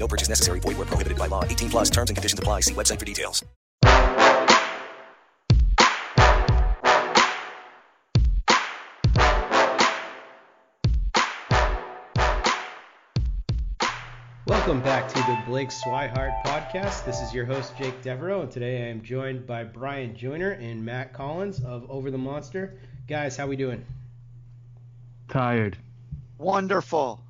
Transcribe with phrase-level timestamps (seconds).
[0.00, 0.60] No purchase necessary.
[0.60, 1.44] Void were prohibited by law.
[1.44, 2.60] 18 plus terms and conditions apply.
[2.60, 3.44] See website for details.
[14.46, 17.04] Welcome back to the Blake Swihart podcast.
[17.04, 20.84] This is your host Jake Devereaux, and today I am joined by Brian Joyner and
[20.84, 22.74] Matt Collins of Over the Monster.
[23.06, 23.84] Guys, how we doing?
[25.28, 25.76] Tired.
[26.38, 27.20] Wonderful.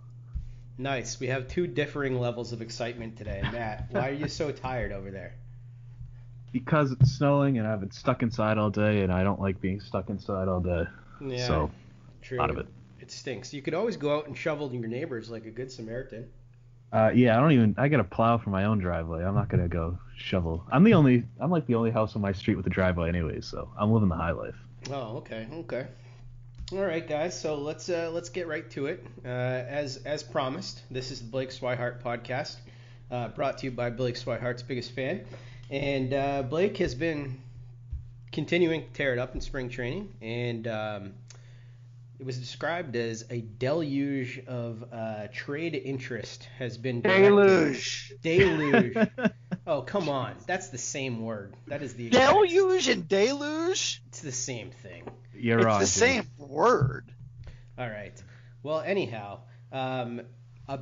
[0.81, 1.21] Nice.
[1.21, 3.43] We have two differing levels of excitement today.
[3.53, 5.35] Matt, why are you so tired over there?
[6.53, 9.79] Because it's snowing and I've been stuck inside all day and I don't like being
[9.79, 10.85] stuck inside all day.
[11.21, 11.71] Yeah, so,
[12.23, 12.41] true.
[12.41, 12.67] out of it.
[12.99, 13.53] It stinks.
[13.53, 16.31] You could always go out and shovel your neighbors like a good Samaritan.
[16.93, 17.75] Uh, yeah, I don't even.
[17.79, 19.23] I got a plow for my own driveway.
[19.23, 20.65] I'm not gonna go shovel.
[20.73, 21.23] I'm the only.
[21.39, 23.47] I'm like the only house on my street with a driveway, anyways.
[23.47, 24.57] So I'm living the high life.
[24.91, 25.87] Oh, okay, okay.
[26.73, 27.39] All right, guys.
[27.39, 29.05] So let's uh, let's get right to it.
[29.25, 32.57] Uh, as as promised, this is the Blake Swihart podcast,
[33.11, 35.25] uh, brought to you by Blake Swihart's biggest fan,
[35.69, 37.41] and uh, Blake has been
[38.31, 41.13] continuing to tear it up in spring training, and um,
[42.21, 48.13] it was described as a deluge of uh, trade interest has been directed- Deluge.
[48.23, 49.09] Deluge.
[49.67, 51.53] oh come on, that's the same word.
[51.67, 54.03] That is the exact- Deluge and deluge?
[54.07, 55.03] It's the same thing.
[55.41, 55.81] You're it's wrong.
[55.81, 56.23] the Jimmy.
[56.23, 57.13] same word.
[57.79, 58.23] All right.
[58.63, 59.41] Well, anyhow,
[59.73, 60.23] um,
[60.69, 60.81] a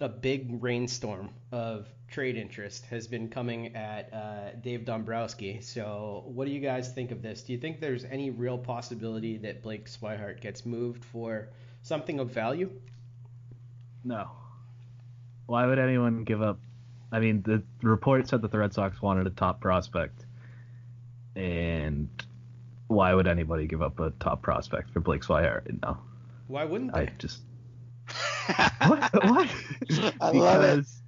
[0.00, 5.60] a big rainstorm of trade interest has been coming at uh, Dave Dombrowski.
[5.60, 7.42] So, what do you guys think of this?
[7.42, 11.48] Do you think there's any real possibility that Blake Swihart gets moved for
[11.82, 12.70] something of value?
[14.04, 14.30] No.
[15.46, 16.58] Why would anyone give up?
[17.12, 20.24] I mean, the report said that the Red Sox wanted a top prospect,
[21.36, 22.08] and
[22.88, 25.80] why would anybody give up a top prospect for Blake Swihart?
[25.82, 25.98] No,
[26.48, 27.00] Why wouldn't they?
[27.02, 27.40] I just
[28.86, 29.24] what?
[29.24, 29.50] what?
[30.20, 30.76] I love it.
[30.76, 31.02] because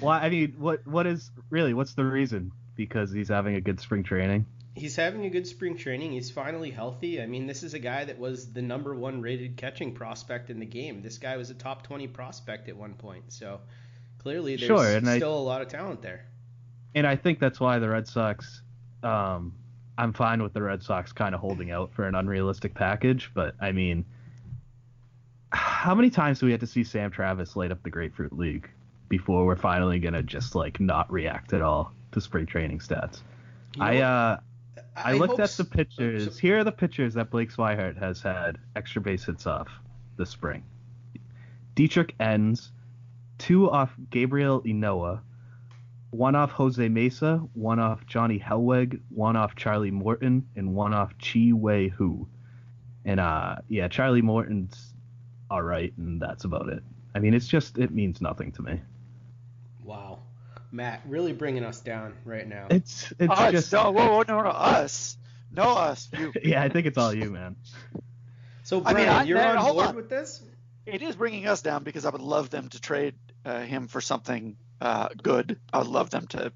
[0.00, 0.20] why?
[0.20, 0.86] I mean, what?
[0.86, 1.74] What is really?
[1.74, 2.52] What's the reason?
[2.76, 4.46] Because he's having a good spring training.
[4.74, 6.12] He's having a good spring training.
[6.12, 7.20] He's finally healthy.
[7.20, 10.60] I mean, this is a guy that was the number one rated catching prospect in
[10.60, 11.02] the game.
[11.02, 13.24] This guy was a top 20 prospect at one point.
[13.32, 13.58] So
[14.18, 16.26] clearly, there's Sure, and still a lot of talent there.
[16.94, 18.62] and I think that's why the Red Sox.
[19.02, 19.54] Um,
[19.98, 23.54] I'm fine with the Red Sox kind of holding out for an unrealistic package, but
[23.60, 24.04] I mean,
[25.52, 28.70] how many times do we have to see Sam Travis light up the Grapefruit League
[29.08, 33.20] before we're finally gonna just like not react at all to spring training stats?
[33.76, 34.40] You I uh
[34.96, 36.24] I, looked at the pictures.
[36.34, 39.68] so- Here are the pictures that Blake Swihart has had extra base hits off
[40.16, 40.64] this spring.
[41.76, 42.72] Dietrich Enns,
[43.38, 45.20] two off Gabriel Ynoa,
[46.10, 51.16] one off Jose Mesa, one off Johnny Hellweg, one off Charlie Morton, and one off
[51.18, 52.26] Chih-Wei Hu.
[53.04, 54.94] And uh, yeah, Charlie Morton's
[55.50, 56.82] all right, and that's about it.
[57.14, 58.80] I mean, it's just it means nothing to me.
[59.82, 60.20] Wow.
[60.70, 62.66] Matt, really bringing us down right now.
[62.70, 65.16] It's it's us, just no, whoa, whoa, no, no, us,
[65.50, 66.32] no, us, you.
[66.44, 66.62] yeah.
[66.62, 67.56] I think it's all you, man.
[68.64, 69.96] So I mean, I- you're man, on board on.
[69.96, 70.42] with this?
[70.84, 73.14] It is bringing us down because I would love them to trade
[73.44, 75.58] uh, him for something uh, good.
[75.72, 76.52] I would love them to.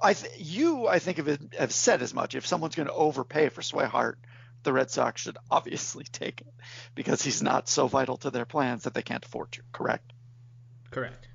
[0.00, 2.34] I th- you, I think, have, have said as much.
[2.34, 4.14] If someone's going to overpay for Swihart,
[4.62, 6.54] the Red Sox should obviously take it
[6.94, 9.62] because he's not so vital to their plans that they can't afford to.
[9.72, 10.12] Correct?
[10.90, 11.28] Correct.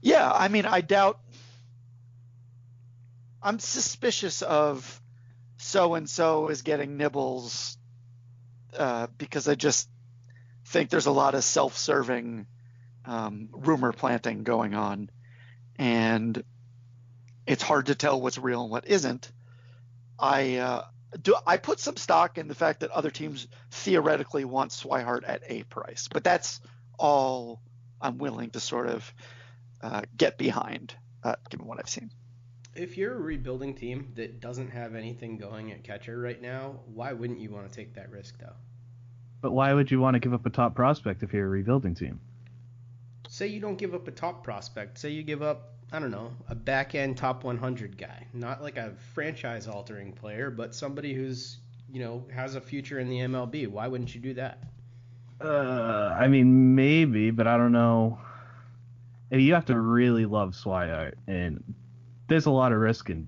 [0.00, 1.20] Yeah, I mean, I doubt.
[3.40, 5.00] I'm suspicious of
[5.56, 7.76] so and so is getting nibbles
[8.76, 9.88] uh, because I just
[10.66, 12.46] think there's a lot of self-serving
[13.04, 15.10] um, rumor planting going on,
[15.76, 16.42] and
[17.46, 19.30] it's hard to tell what's real and what isn't.
[20.18, 20.84] I uh,
[21.20, 21.34] do.
[21.46, 25.64] I put some stock in the fact that other teams theoretically want Swihart at a
[25.64, 26.60] price, but that's
[26.98, 27.60] all
[28.00, 29.14] I'm willing to sort of
[29.82, 30.94] uh, get behind,
[31.24, 32.10] uh, given what I've seen.
[32.74, 37.12] If you're a rebuilding team that doesn't have anything going at catcher right now, why
[37.12, 38.54] wouldn't you want to take that risk though?
[39.42, 41.94] But why would you want to give up a top prospect if you're a rebuilding
[41.94, 42.20] team?
[43.32, 44.98] Say you don't give up a top prospect.
[44.98, 48.26] Say you give up, I don't know, a back end top 100 guy.
[48.34, 51.56] Not like a franchise altering player, but somebody who's,
[51.90, 53.68] you know, has a future in the MLB.
[53.68, 54.58] Why wouldn't you do that?
[55.40, 58.18] Uh, I mean, maybe, but I don't know.
[59.30, 61.64] You have to really love Swihart, and
[62.28, 63.26] there's a lot of risk in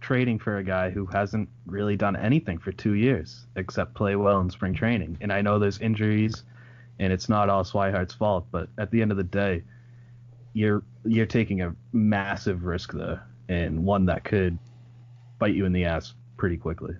[0.00, 4.40] trading for a guy who hasn't really done anything for two years except play well
[4.40, 5.18] in spring training.
[5.20, 6.42] And I know there's injuries,
[6.98, 9.64] and it's not all Swihart's fault, but at the end of the day,
[10.52, 14.58] you're you're taking a massive risk there, and one that could
[15.38, 16.94] bite you in the ass pretty quickly.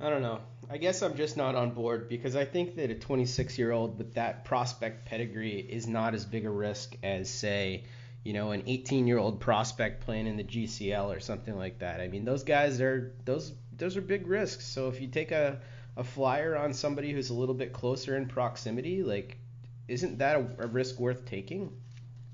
[0.00, 0.40] I don't know.
[0.70, 3.98] I guess I'm just not on board because I think that a 26 year old
[3.98, 7.84] with that prospect pedigree is not as big a risk as, say,
[8.24, 12.00] you know, an 18 year old prospect playing in the GCL or something like that.
[12.00, 14.66] I mean, those guys are those those are big risks.
[14.66, 15.60] So if you take a
[15.96, 19.38] a flyer on somebody who's a little bit closer in proximity, like,
[19.86, 21.70] isn't that a, a risk worth taking?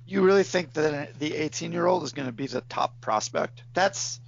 [0.06, 3.62] You really think that the 18 year old is going to be the top prospect?
[3.74, 4.20] That's,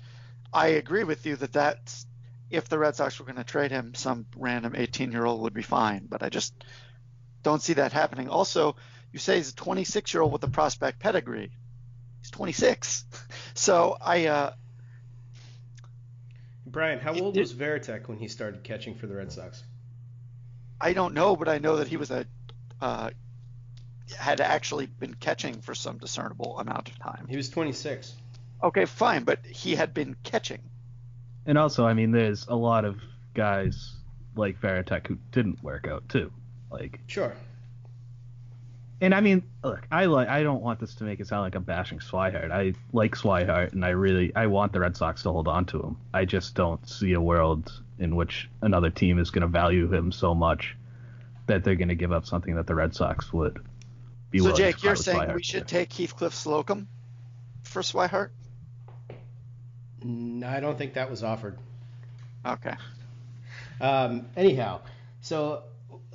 [0.52, 2.06] I agree with you that that's,
[2.50, 5.54] if the Red Sox were going to trade him, some random 18 year old would
[5.54, 6.52] be fine, but I just
[7.42, 8.28] don't see that happening.
[8.28, 8.76] Also,
[9.12, 11.50] you say he's a 26 year old with a prospect pedigree.
[12.20, 13.04] He's 26.
[13.54, 14.52] So I, uh,
[16.66, 19.62] Brian, how old was Varitek when he started catching for the Red Sox?
[20.80, 22.26] I don't know, but I know that he was a,
[22.80, 23.10] uh,
[24.16, 27.26] had actually been catching for some discernible amount of time.
[27.28, 28.14] He was 26.
[28.62, 30.60] Okay, fine, but he had been catching.
[31.46, 33.00] And also, I mean, there's a lot of
[33.34, 33.96] guys
[34.36, 36.32] like Varitek who didn't work out too.
[36.70, 37.34] Like, Sure.
[39.02, 41.56] And I mean, look, I like, I don't want this to make it sound like
[41.56, 42.52] I'm bashing Swihart.
[42.52, 45.82] I like Swihart, and I really, I want the Red Sox to hold on to
[45.82, 45.96] him.
[46.14, 50.12] I just don't see a world in which another team is going to value him
[50.12, 50.76] so much
[51.48, 53.58] that they're going to give up something that the Red Sox would
[54.30, 55.68] be So willing to So Jake, you're saying Swihart we should for.
[55.68, 56.86] take Heathcliff Slocumb
[57.64, 58.30] for Swihart?
[60.04, 61.58] No, I don't think that was offered.
[62.46, 62.74] Okay.
[63.80, 64.80] Um, anyhow,
[65.22, 65.64] so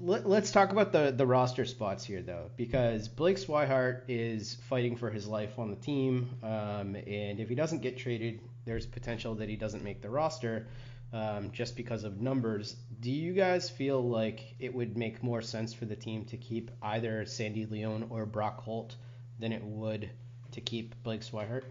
[0.02, 4.96] let, us talk about the, the roster spots here, though, because Blake Swihart is fighting
[4.96, 9.36] for his life on the team, um, and if he doesn't get traded, there's potential
[9.36, 10.68] that he doesn't make the roster
[11.14, 12.76] um, just because of numbers.
[13.00, 16.72] Do you guys feel like it would make more sense for the team to keep
[16.82, 18.96] either Sandy Leon or Brock Holt
[19.40, 20.10] than it would
[20.52, 21.64] to keep Blake Swihart?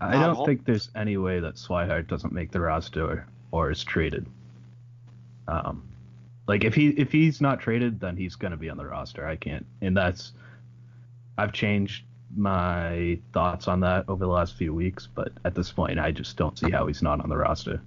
[0.00, 4.26] I don't think there's any way that Swihart doesn't make the roster or is traded.
[5.48, 5.88] Um,
[6.46, 9.26] like if he if he's not traded, then he's gonna be on the roster.
[9.26, 10.32] I can't, and that's
[11.38, 12.04] I've changed
[12.36, 16.36] my thoughts on that over the last few weeks, but at this point, I just
[16.36, 17.80] don't see how he's not on the roster.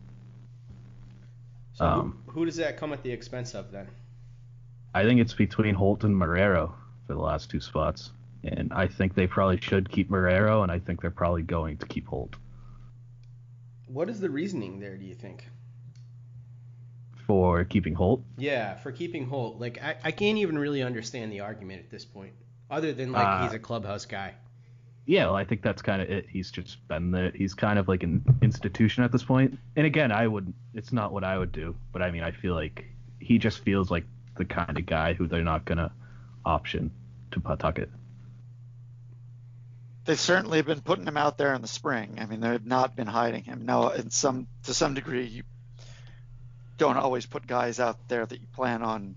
[1.74, 3.88] So Um, who, who does that come at the expense of then?
[4.94, 6.74] I think it's between Holt and Marrero
[7.06, 8.12] for the last two spots,
[8.44, 11.86] and I think they probably should keep Marrero, and I think they're probably going to
[11.86, 12.36] keep Holt.
[13.88, 15.48] What is the reasoning there, do you think?
[17.30, 19.60] For keeping Holt, Yeah, for keeping Holt.
[19.60, 22.34] Like I, I can't even really understand the argument at this point,
[22.72, 24.34] other than like Uh, he's a clubhouse guy.
[25.06, 26.26] yeah, well, I think that's kind of it.
[26.28, 29.60] He's just been the he's kind of like an institution at this point.
[29.76, 32.56] And again, I would it's not what I would do, but I mean, I feel
[32.56, 32.86] like
[33.20, 34.06] he just feels like
[34.38, 35.92] the kind of guy who they're not gonna
[36.44, 36.90] option
[37.30, 37.92] to Pawtucket.
[40.06, 42.18] They've certainly been putting him out there in the spring.
[42.20, 43.66] I mean, they have not been hiding him.
[43.68, 45.44] No, in some to some degree, you
[46.80, 49.16] don't always put guys out there that you plan on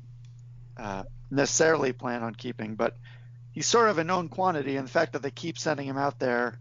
[0.77, 2.97] uh, necessarily plan on keeping, but
[3.53, 6.19] he's sort of a known quantity, and the fact that they keep sending him out
[6.19, 6.59] there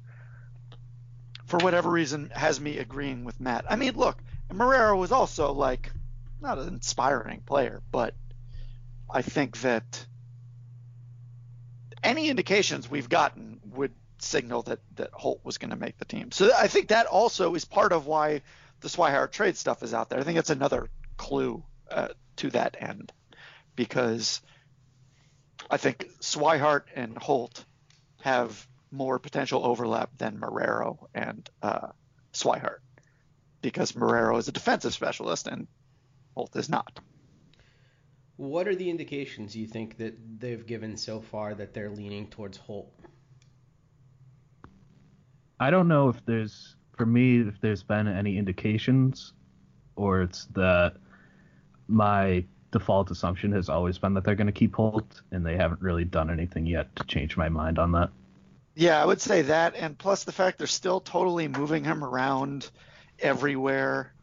[1.45, 3.65] for whatever reason has me agreeing with Matt.
[3.69, 4.17] I mean, look,
[4.49, 5.91] Marrero was also like
[6.39, 8.13] not an inspiring player, but
[9.09, 10.05] I think that
[12.03, 16.31] any indications we've gotten would signal that that Holt was going to make the team.
[16.31, 18.41] So I think that also is part of why
[18.81, 20.19] the Swihart trade stuff is out there.
[20.19, 23.11] I think it's another clue uh, to that end
[23.75, 24.41] because
[25.69, 27.65] I think Swihart and Holt
[28.21, 31.87] have more potential overlap than Marrero and uh,
[32.33, 32.79] Swihart
[33.61, 35.67] because Marrero is a defensive specialist and
[36.35, 36.99] Holt is not.
[38.37, 42.57] What are the indications you think that they've given so far that they're leaning towards
[42.57, 42.91] Holt?
[45.59, 49.33] I don't know if there's, for me, if there's been any indications,
[49.95, 50.95] or it's that
[51.87, 55.81] my default assumption has always been that they're going to keep Holt, and they haven't
[55.81, 58.09] really done anything yet to change my mind on that.
[58.75, 62.69] Yeah, I would say that, and plus the fact they're still totally moving him around
[63.19, 64.13] everywhere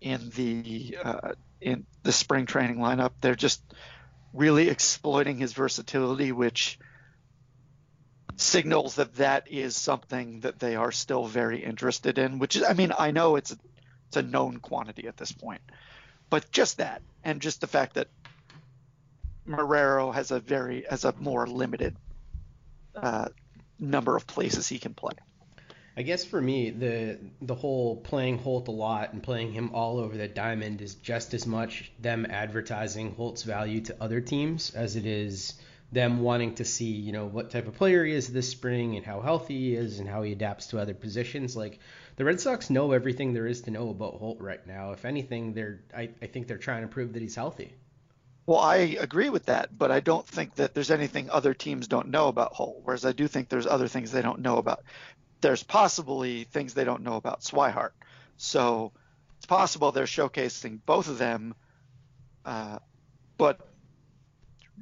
[0.00, 3.12] in the uh, in the spring training lineup.
[3.20, 3.62] They're just
[4.32, 6.78] really exploiting his versatility, which
[8.36, 12.38] signals that that is something that they are still very interested in.
[12.38, 13.58] Which is, I mean, I know it's a,
[14.08, 15.62] it's a known quantity at this point,
[16.30, 18.08] but just that, and just the fact that
[19.46, 21.96] Marrero has a very has a more limited
[22.94, 23.28] uh,
[23.78, 25.12] number of places he can play.
[25.98, 29.98] I guess for me, the the whole playing Holt a lot and playing him all
[29.98, 34.96] over the diamond is just as much them advertising Holt's value to other teams as
[34.96, 35.54] it is
[35.96, 39.06] them wanting to see, you know, what type of player he is this spring and
[39.06, 41.56] how healthy he is and how he adapts to other positions.
[41.56, 41.78] Like
[42.16, 44.92] the Red Sox know everything there is to know about Holt right now.
[44.92, 47.72] If anything, they're I, I think they're trying to prove that he's healthy.
[48.44, 52.10] Well, I agree with that, but I don't think that there's anything other teams don't
[52.10, 52.82] know about Holt.
[52.84, 54.84] Whereas I do think there's other things they don't know about.
[55.40, 57.92] There's possibly things they don't know about Swihart.
[58.36, 58.92] So
[59.38, 61.54] it's possible they're showcasing both of them,
[62.44, 62.80] uh,
[63.38, 63.66] but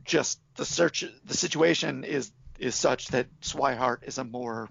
[0.05, 4.69] just the search, the situation is is such that Swihart is a more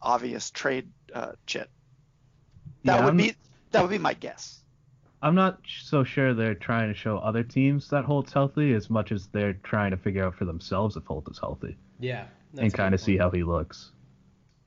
[0.00, 1.70] obvious trade uh, chit.
[2.84, 3.34] That Yeah, would I'm- be
[3.70, 4.58] that would be my guess.
[5.22, 9.12] I'm not so sure they're trying to show other teams that Holt's healthy as much
[9.12, 12.26] as they're trying to figure out for themselves if Holt is healthy Yeah.
[12.58, 13.92] and kind of see how he looks.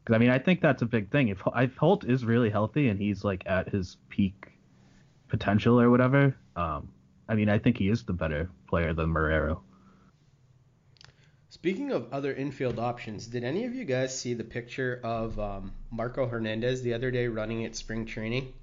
[0.04, 1.28] Because I mean, I think that's a big thing.
[1.28, 4.54] If, if Holt is really healthy and he's like at his peak
[5.28, 6.88] potential or whatever, um,
[7.28, 9.62] I mean, I think he is the better player than Marrero.
[11.50, 15.72] Speaking of other infield options, did any of you guys see the picture of um,
[15.90, 18.54] Marco Hernandez the other day running at spring training?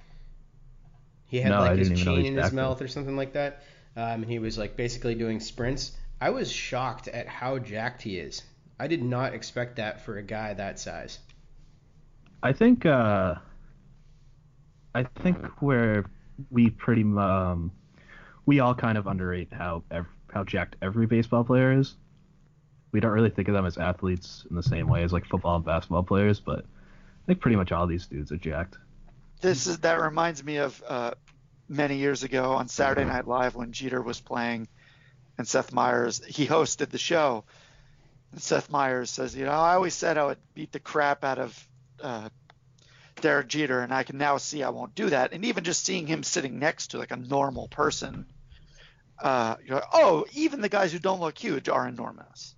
[1.27, 3.33] He had No, like his didn't even know chain in his mouth or something like
[3.33, 3.63] that,
[3.97, 5.93] um, and he was like basically doing sprints.
[6.21, 8.43] I was shocked at how jacked he is.
[8.79, 11.19] I did not expect that for a guy that size.
[12.43, 13.37] I think uh,
[14.95, 16.05] I think where
[16.51, 17.73] we pretty um,
[18.47, 19.83] we all kind of underrate how
[20.33, 21.95] how jacked every baseball player is.
[22.91, 25.57] We don't really think of them as athletes in the same way as like football
[25.57, 28.77] and basketball players, but I think pretty much all these dudes are jacked.
[29.41, 31.13] This is that reminds me of uh,
[31.69, 34.69] many years ago on Saturday Night Live when Jeter was playing,
[35.39, 37.45] and Seth Meyers he hosted the show.
[38.33, 41.39] And Seth Meyers says, you know, I always said I would beat the crap out
[41.39, 41.69] of
[42.03, 42.29] uh,
[43.21, 45.33] Derek Jeter, and I can now see I won't do that.
[45.33, 48.27] And even just seeing him sitting next to like a normal person,
[49.23, 52.55] uh, you're like, oh, even the guys who don't look huge are enormous.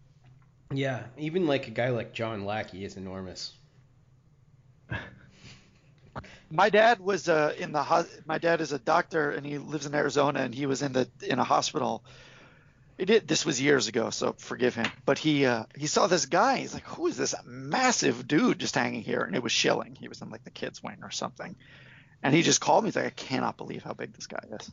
[0.73, 3.53] Yeah, even like a guy like John Lackey is enormous.
[6.51, 9.87] My dad was uh, in the ho- my dad is a doctor and he lives
[9.87, 12.05] in Arizona and he was in the in a hospital.
[12.97, 14.87] He did this was years ago, so forgive him.
[15.05, 16.59] But he uh, he saw this guy.
[16.59, 19.23] He's like, who is this massive dude just hanging here?
[19.23, 19.97] And it was Schilling.
[19.97, 21.57] He was in like the kids wing or something.
[22.23, 22.89] And he just called me.
[22.89, 24.71] He's like, I cannot believe how big this guy is.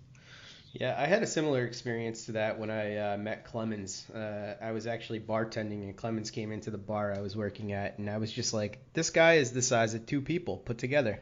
[0.74, 4.10] Yeah, I had a similar experience to that when I uh, met Clemens.
[4.10, 7.98] Uh, I was actually bartending, and Clemens came into the bar I was working at,
[8.00, 11.20] and I was just like, "This guy is the size of two people put together.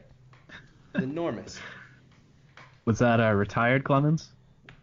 [0.94, 1.58] Enormous."
[2.84, 4.28] Was that a retired Clemens?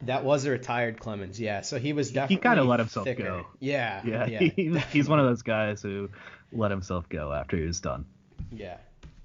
[0.04, 1.62] That was a retired Clemens, yeah.
[1.62, 3.24] So he was definitely He kind of let himself thicker.
[3.24, 3.48] go.
[3.60, 6.10] Yeah, Yeah, yeah, he, he's one of those guys who
[6.52, 8.06] let himself go after he was done.
[8.52, 8.78] yeah.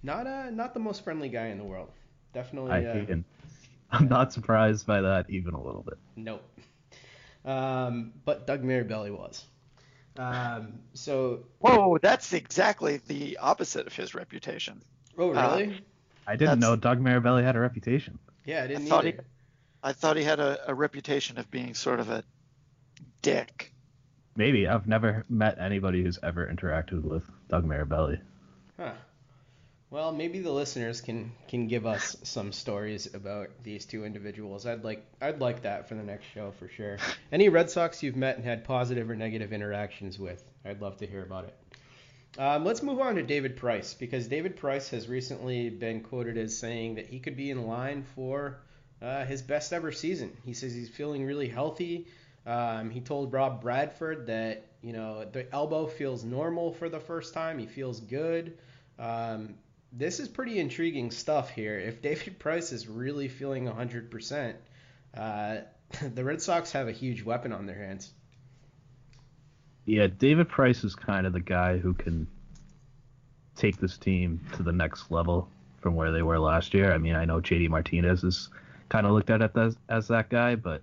[0.04, 1.90] Not uh, not the most friendly guy in the world.
[2.32, 2.72] Definitely.
[2.72, 3.24] I uh, hate him.
[3.92, 5.98] I'm not surprised by that even a little bit.
[6.16, 6.42] Nope.
[7.44, 9.44] Um, but Doug Mirabelli was.
[10.16, 11.44] Um, so.
[11.58, 14.82] Whoa, that's exactly the opposite of his reputation.
[15.18, 15.80] Oh really?
[16.26, 18.18] I didn't That's- know Doug Mirabelli had a reputation.
[18.46, 19.14] yeah, I I didn't I thought he.
[19.82, 22.22] I thought he had a, a reputation of being sort of a
[23.20, 23.72] dick.
[24.36, 28.20] Maybe I've never met anybody who's ever interacted with Doug Mirabelli.
[28.78, 28.92] Huh.
[29.92, 34.64] Well, maybe the listeners can can give us some stories about these two individuals.
[34.64, 36.96] I'd like I'd like that for the next show for sure.
[37.30, 41.06] Any Red Sox you've met and had positive or negative interactions with, I'd love to
[41.06, 42.38] hear about it.
[42.38, 46.56] Um, let's move on to David Price because David Price has recently been quoted as
[46.56, 48.62] saying that he could be in line for
[49.02, 50.34] uh, his best ever season.
[50.46, 52.06] He says he's feeling really healthy.
[52.46, 57.34] Um, he told Rob Bradford that you know the elbow feels normal for the first
[57.34, 57.58] time.
[57.58, 58.56] He feels good.
[58.98, 59.56] Um,
[59.92, 61.78] this is pretty intriguing stuff here.
[61.78, 64.54] If David Price is really feeling 100%,
[65.16, 65.56] uh,
[66.14, 68.12] the Red Sox have a huge weapon on their hands.
[69.84, 72.26] Yeah, David Price is kind of the guy who can
[73.56, 75.48] take this team to the next level
[75.80, 76.92] from where they were last year.
[76.92, 78.48] I mean, I know JD Martinez is
[78.88, 80.82] kind of looked at as, as that guy, but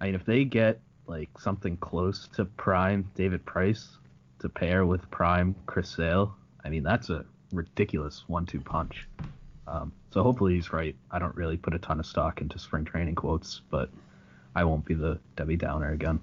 [0.00, 3.88] I mean, if they get like something close to prime David Price
[4.40, 9.06] to pair with prime Chris Sale, I mean, that's a ridiculous one-two punch.
[9.66, 10.96] Um, so hopefully he's right.
[11.10, 13.90] I don't really put a ton of stock into spring training quotes, but
[14.54, 16.20] I won't be the Debbie Downer again.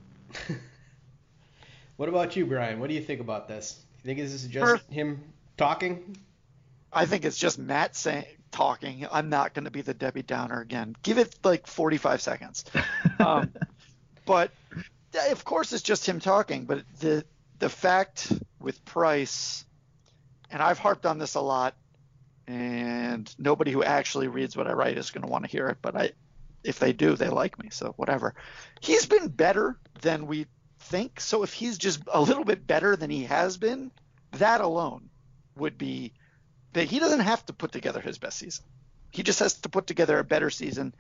[1.97, 2.79] what about you, Brian?
[2.79, 3.81] What do you think about this?
[4.03, 5.21] You think this is just him
[5.55, 6.17] talking?
[6.91, 9.05] I think it's just Matt saying talking.
[9.11, 10.95] I'm not going to be the Debbie Downer again.
[11.03, 12.65] Give it like 45 seconds.
[13.19, 13.51] Um,
[14.27, 14.51] but
[15.31, 16.65] of course, it's just him talking.
[16.65, 17.25] But the
[17.57, 19.65] the fact with Price
[20.49, 21.75] and I've harped on this a lot,
[22.47, 25.77] and nobody who actually reads what I write is going to want to hear it,
[25.81, 26.11] but I,
[26.63, 28.35] if they do, they like me, so whatever.
[28.79, 30.47] He's been better than we
[30.79, 33.91] think, so if he's just a little bit better than he has been,
[34.33, 35.09] that alone
[35.55, 36.13] would be
[36.73, 38.65] that he doesn't have to put together his best season.
[39.11, 40.93] He just has to put together a better season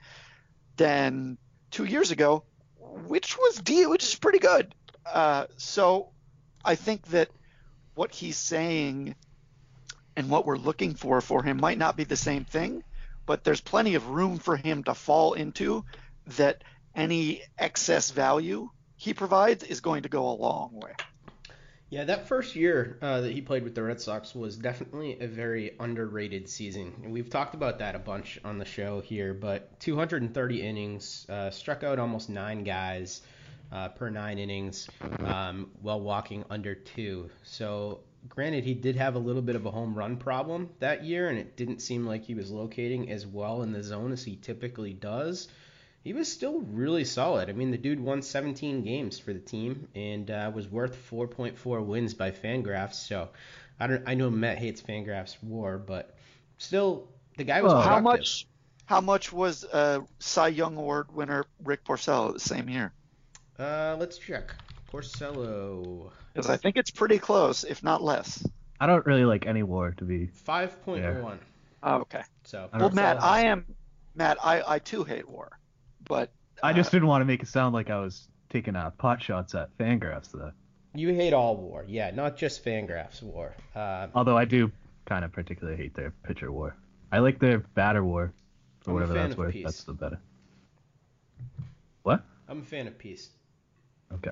[0.77, 1.37] than
[1.71, 2.43] two years ago,
[2.79, 4.73] which was D, which is pretty good.
[5.05, 6.09] Uh, so
[6.63, 7.29] I think that
[7.95, 9.15] what he's saying
[10.17, 12.83] and what we're looking for for him might not be the same thing,
[13.27, 15.85] but there's plenty of room for him to fall into
[16.35, 16.63] that
[16.95, 20.93] any excess value he provides is going to go a long way.
[21.89, 25.27] Yeah, that first year uh, that he played with the Red Sox was definitely a
[25.27, 26.93] very underrated season.
[27.03, 31.51] And we've talked about that a bunch on the show here, but 230 innings, uh,
[31.51, 33.21] struck out almost nine guys
[33.71, 37.29] uh, per nine innings um, while walking under two.
[37.43, 41.29] So granted, he did have a little bit of a home run problem that year,
[41.29, 44.35] and it didn't seem like he was locating as well in the zone as he
[44.35, 45.47] typically does.
[46.03, 47.49] He was still really solid.
[47.49, 51.85] I mean, the dude won 17 games for the team and uh, was worth 4.4
[51.85, 52.95] wins by Fangraphs.
[52.95, 53.29] So
[53.79, 54.03] I don't.
[54.07, 56.15] I know Matt hates Fangraphs WAR, but
[56.57, 57.73] still, the guy was.
[57.73, 58.47] Well, how much?
[58.85, 62.93] How much was uh, Cy Young Award winner Rick Porcello the same year?
[63.59, 64.53] Uh, let's check.
[64.91, 66.11] Porcello.
[66.33, 68.47] Because I think it's pretty close, if not less.
[68.79, 70.27] I don't really like any war to be.
[70.27, 71.39] Five point one.
[71.83, 72.23] Oh, okay.
[72.43, 72.69] So.
[72.73, 73.65] Well, Matt, I am.
[74.15, 75.57] Matt, I, I too hate war,
[76.07, 76.29] but.
[76.61, 79.21] Uh, I just didn't want to make it sound like I was taking uh, pot
[79.21, 80.51] shots at Fangraphs though.
[80.95, 83.55] You hate all war, yeah, not just Fangraphs war.
[83.75, 84.71] Uh, Although I do
[85.05, 86.75] kind of particularly hate their pitcher war.
[87.11, 88.33] I like their batter war,
[88.81, 89.53] for whatever that's worth.
[89.53, 89.65] Peace.
[89.65, 90.19] That's the better.
[92.03, 92.23] What?
[92.47, 93.29] I'm a fan of peace.
[94.13, 94.31] Okay.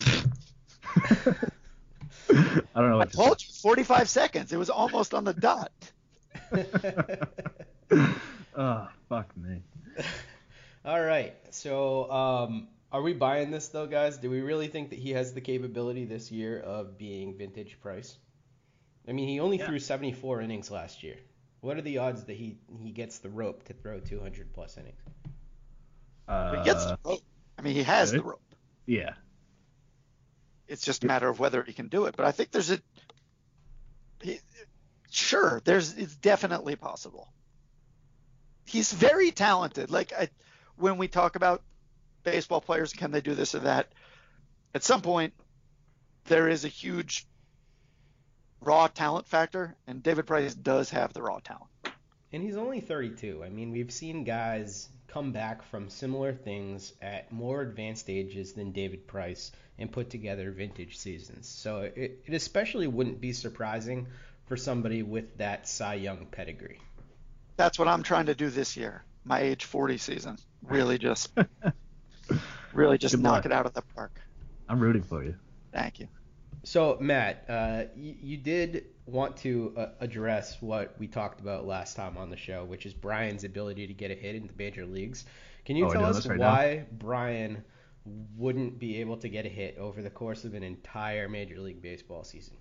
[2.30, 4.52] I don't know what I told you 45 seconds.
[4.52, 5.72] It was almost on the dot.
[8.56, 9.62] oh, fuck me.
[10.84, 11.34] All right.
[11.50, 14.18] So, um, are we buying this though, guys?
[14.18, 18.16] Do we really think that he has the capability this year of being vintage price?
[19.08, 19.66] I mean, he only Yeah.
[19.66, 21.16] threw 74 innings last year.
[21.60, 25.00] What are the odds that he he gets the rope to throw 200 plus innings?
[26.28, 27.20] Uh, he gets the rope.
[27.64, 28.42] I mean, he has the rope.
[28.84, 29.14] yeah.
[30.68, 32.14] It's just a matter of whether he can do it.
[32.14, 32.78] But I think there's a.
[34.20, 34.38] He,
[35.10, 37.32] sure, there's it's definitely possible.
[38.66, 39.90] He's very talented.
[39.90, 40.28] Like I,
[40.76, 41.62] when we talk about
[42.22, 43.90] baseball players, can they do this or that?
[44.74, 45.32] At some point,
[46.26, 47.26] there is a huge
[48.60, 51.70] raw talent factor, and David Price does have the raw talent.
[52.34, 53.44] And he's only 32.
[53.44, 58.72] I mean, we've seen guys come back from similar things at more advanced ages than
[58.72, 61.46] David Price and put together vintage seasons.
[61.46, 64.08] So it, it especially wouldn't be surprising
[64.46, 66.80] for somebody with that Cy Young pedigree.
[67.56, 69.04] That's what I'm trying to do this year.
[69.24, 70.36] My age 40 season.
[70.64, 71.30] Really just,
[72.72, 73.46] really just Good knock luck.
[73.46, 74.20] it out of the park.
[74.68, 75.36] I'm rooting for you.
[75.72, 76.08] Thank you.
[76.64, 81.94] So Matt, uh, you, you did want to uh, address what we talked about last
[81.94, 84.86] time on the show, which is Brian's ability to get a hit in the major
[84.86, 85.26] leagues.
[85.64, 86.56] Can you Oh, tell us right now?
[86.56, 87.64] why Brian
[88.36, 91.82] wouldn't be able to get a hit over the course of an entire Major League
[91.82, 92.56] Baseball season?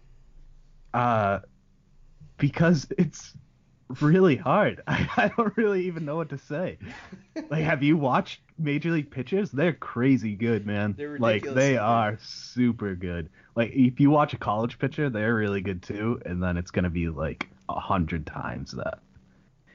[0.94, 1.40] Uh,
[2.38, 3.36] because it's
[4.02, 4.82] really hard.
[4.88, 6.78] I, I don't really even know what to say.
[7.50, 9.52] like, have you watched Major League pitchers?
[9.52, 10.96] They're crazy good, man.
[10.98, 11.46] They're ridiculous.
[11.46, 13.30] like they are super good.
[13.56, 16.90] Like if you watch a college pitcher, they're really good too, and then it's gonna
[16.90, 19.00] be like a hundred times that.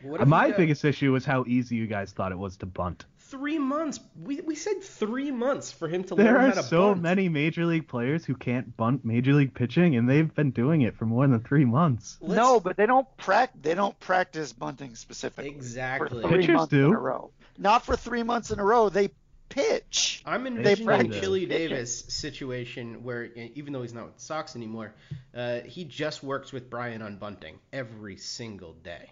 [0.03, 3.05] What My biggest issue was how easy you guys thought it was to bunt.
[3.31, 4.01] Three months.
[4.21, 7.03] We, we said three months for him to There learn how to so bunt.
[7.03, 10.97] many major league players who can't bunt major league pitching, and they've been doing it
[10.97, 12.17] for more than three months.
[12.21, 15.51] Let's- No, but they don't prac they don't practice bunting specifically.
[15.51, 16.23] Exactly.
[16.23, 16.87] For three Pitchers months do.
[16.89, 17.31] in a row.
[17.59, 18.89] Not for three months in a row.
[18.89, 19.11] They
[19.49, 20.23] pitch.
[20.27, 21.21] I'm They envisioning practice.
[21.21, 24.95] Billy Davis situation where even though he's not with the Sox anymore,
[25.35, 29.11] uh, he just works with Brian on bunting every single day.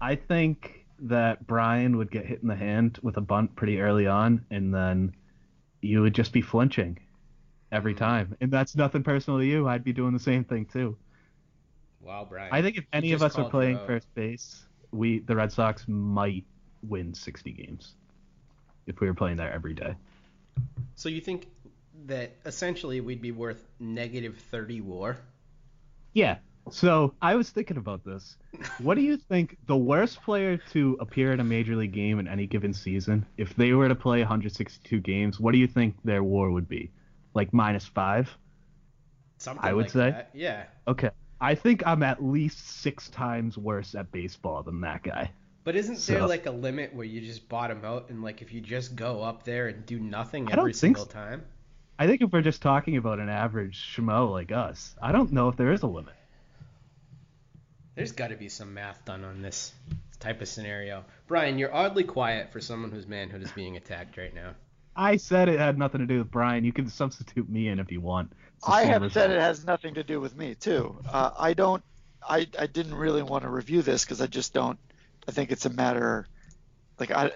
[0.00, 4.06] I think that Brian would get hit in the hand with a bunt pretty early
[4.06, 5.14] on, and then
[5.80, 6.98] you would just be flinching
[7.72, 7.98] every hmm.
[7.98, 8.36] time.
[8.40, 9.68] And that's nothing personal to you.
[9.68, 10.96] I'd be doing the same thing too.
[12.00, 12.52] Wow, Brian.
[12.52, 16.44] I think if any of us you playing first base, we the Red Sox might
[16.82, 17.94] win 60 games
[18.86, 19.94] if we were playing there every day.
[20.94, 21.48] So you think
[22.06, 25.16] that essentially we'd be worth negative 30 WAR?
[26.12, 26.36] Yeah.
[26.70, 28.36] So I was thinking about this.
[28.78, 32.26] What do you think the worst player to appear in a major league game in
[32.26, 36.22] any given season, if they were to play 162 games, what do you think their
[36.22, 36.90] WAR would be?
[37.34, 38.30] Like minus five?
[39.38, 40.10] Something I would like say.
[40.10, 40.30] that.
[40.32, 40.64] Yeah.
[40.88, 41.10] Okay.
[41.40, 45.30] I think I'm at least six times worse at baseball than that guy.
[45.64, 48.60] But isn't there like a limit where you just bottom out and like if you
[48.60, 51.10] just go up there and do nothing I don't every think single so.
[51.10, 51.44] time?
[51.98, 55.48] I think if we're just talking about an average schmo like us, I don't know
[55.48, 56.14] if there is a limit.
[57.94, 59.72] There's got to be some math done on this
[60.18, 61.04] type of scenario.
[61.26, 64.54] Brian, you're oddly quiet for someone whose manhood is being attacked right now.
[64.96, 66.64] I said it had nothing to do with Brian.
[66.64, 68.32] You can substitute me in if you want.
[68.66, 70.96] I same have said it has nothing to do with me too.
[71.08, 71.82] Uh, I don't.
[72.26, 74.78] I I didn't really want to review this because I just don't.
[75.28, 76.26] I think it's a matter.
[76.98, 77.32] Like I,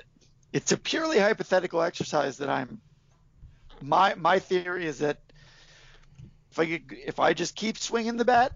[0.53, 2.81] it's a purely hypothetical exercise that I'm.
[3.83, 5.19] My my theory is that
[6.53, 8.53] if I could- if I just keep swinging the bat,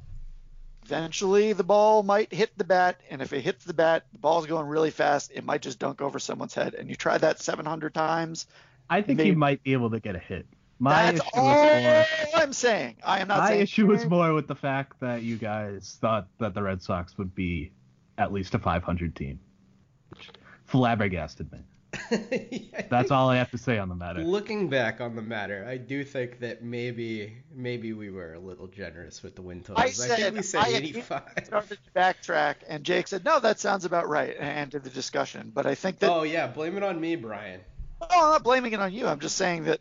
[0.84, 4.46] eventually the ball might hit the bat, and if it hits the bat, the ball's
[4.46, 5.30] going really fast.
[5.34, 8.46] It might just dunk over someone's head, and you try that 700 times.
[8.90, 10.46] I think maybe- he might be able to get a hit.
[10.78, 12.04] My That's issue all more.
[12.34, 12.96] I'm saying.
[13.04, 16.54] I am not My issue was more with the fact that you guys thought that
[16.54, 17.70] the Red Sox would be
[18.18, 19.38] at least a 500 team.
[20.64, 21.60] Flabbergasted me.
[21.94, 24.22] I That's all I have to say on the matter.
[24.22, 28.66] Looking back on the matter, I do think that maybe maybe we were a little
[28.66, 29.78] generous with the win totals.
[29.78, 31.22] I I, said, think we said I 85.
[31.44, 35.52] started to backtrack, and Jake said, "No, that sounds about right," and ended the discussion.
[35.54, 37.60] But I think that Oh yeah, blame it on me, Brian.
[38.00, 39.06] oh, I'm not blaming it on you.
[39.06, 39.80] I'm just saying that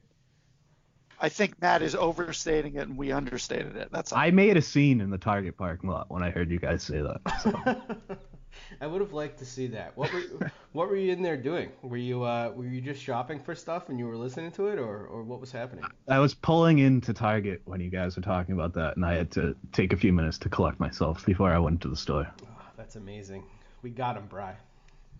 [1.20, 3.90] I think Matt is overstating it, and we understated it.
[3.92, 4.20] That's all.
[4.20, 7.02] I made a scene in the Target parking lot when I heard you guys say
[7.02, 7.22] that.
[7.42, 8.18] So.
[8.80, 9.98] I would have liked to see that.
[9.98, 11.72] What were what were you in there doing?
[11.82, 14.80] Were you uh, were you just shopping for stuff and you were listening to it,
[14.80, 15.84] or, or what was happening?
[16.08, 19.32] I was pulling into Target when you guys were talking about that, and I had
[19.32, 22.28] to take a few minutes to collect myself before I went to the store.
[22.44, 23.44] Oh, that's amazing.
[23.82, 24.56] We got him, Bry.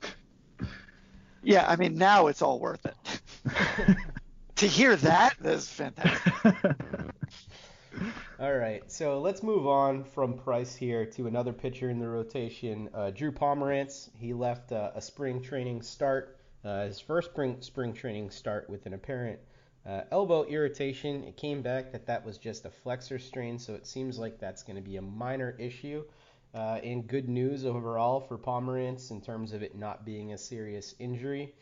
[1.44, 2.96] yeah, I mean now it's all worth it.
[4.56, 6.34] to hear that, that's fantastic.
[8.42, 12.90] All right, so let's move on from Price here to another pitcher in the rotation,
[12.92, 14.10] uh, Drew Pomeranz.
[14.18, 18.88] He left uh, a spring training start, uh, his first spring spring training start with
[18.88, 19.40] an apparent
[19.86, 21.24] uh, elbow irritation.
[21.24, 24.64] It came back that that was just a flexor strain, so it seems like that's
[24.64, 26.04] going to be a minor issue.
[26.56, 30.96] Uh, and good news overall for Pomeranz in terms of it not being a serious
[30.98, 31.54] injury.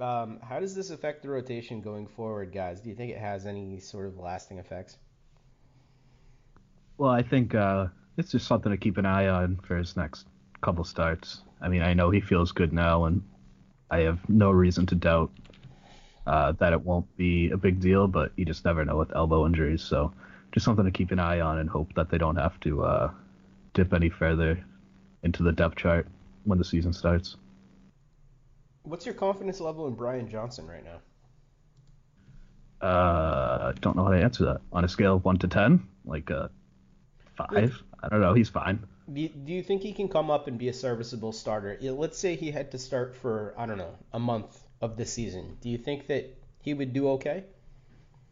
[0.00, 2.80] Um, how does this affect the rotation going forward, guys?
[2.80, 4.96] Do you think it has any sort of lasting effects?
[6.98, 10.26] Well, I think uh, it's just something to keep an eye on for his next
[10.60, 11.42] couple starts.
[11.60, 13.22] I mean, I know he feels good now, and
[13.90, 15.30] I have no reason to doubt
[16.26, 19.46] uh, that it won't be a big deal, but you just never know with elbow
[19.46, 19.82] injuries.
[19.82, 20.12] So
[20.52, 23.10] just something to keep an eye on and hope that they don't have to uh,
[23.74, 24.62] dip any further
[25.22, 26.06] into the depth chart
[26.44, 27.36] when the season starts.
[28.84, 31.00] What's your confidence level in Brian Johnson right now?
[32.86, 34.60] Uh, I don't know how to answer that.
[34.72, 36.50] On a scale of 1 to 10, like a
[37.36, 37.82] 5?
[38.02, 38.34] I don't know.
[38.34, 38.86] He's fine.
[39.12, 41.76] Do you, do you think he can come up and be a serviceable starter?
[41.80, 45.58] Let's say he had to start for, I don't know, a month of the season.
[45.60, 47.44] Do you think that he would do okay?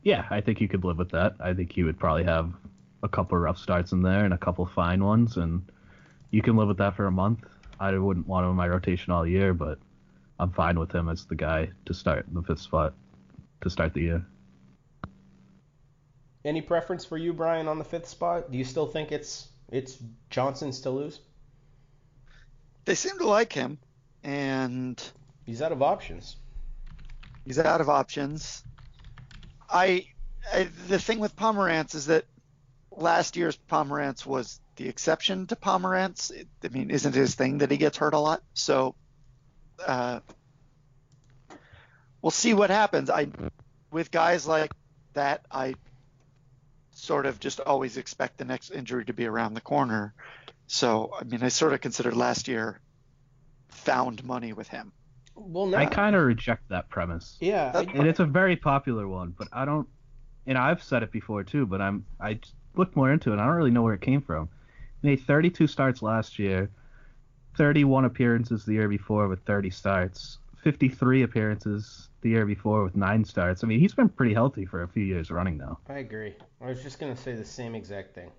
[0.02, 1.34] Yeah, I think you could live with that.
[1.40, 2.52] I think he would probably have
[3.02, 5.62] a couple rough starts in there and a couple fine ones, and
[6.30, 7.44] you can live with that for a month.
[7.78, 9.78] I wouldn't want him in my rotation all year, but
[10.38, 12.94] I'm fine with him as the guy to start in the fifth spot.
[13.62, 14.26] to start the year.
[16.44, 18.50] Any preference for you, Brian, on the fifth spot?
[18.50, 19.98] Do you still think it's it's
[20.30, 21.20] Johnson's to lose?
[22.86, 23.78] They seem to like him,
[24.24, 25.00] and
[25.44, 26.36] He's out of options.
[27.44, 28.64] he's out of options.
[29.68, 30.06] I,
[30.52, 32.24] I the thing with Pomeranz is that
[32.90, 36.30] last year's Pomeranz was the exception to Pomeranz.
[36.30, 38.42] It, I mean, isn't his thing that he gets hurt a lot?
[38.54, 38.94] So,
[39.86, 40.20] uh,
[42.22, 43.10] we'll see what happens.
[43.10, 43.28] I,
[43.92, 44.72] with guys like
[45.12, 45.74] that, I
[47.00, 50.14] sort of just always expect the next injury to be around the corner.
[50.66, 52.80] So, I mean, I sort of considered last year
[53.68, 54.92] found money with him.
[55.34, 55.76] Well, no.
[55.78, 57.36] I kind of reject that premise.
[57.40, 57.72] yeah.
[57.74, 59.88] I- and it's a very popular one, but I don't.
[60.46, 63.34] And I've said it before too, but I'm I just looked more into it.
[63.34, 64.48] and I don't really know where it came from.
[65.02, 66.70] He made 32 starts last year,
[67.56, 73.24] 31 appearances the year before with 30 starts, 53 appearances the year before with nine
[73.24, 73.64] starts.
[73.64, 75.78] I mean, he's been pretty healthy for a few years running now.
[75.88, 76.34] I agree.
[76.60, 78.30] I was just gonna say the same exact thing.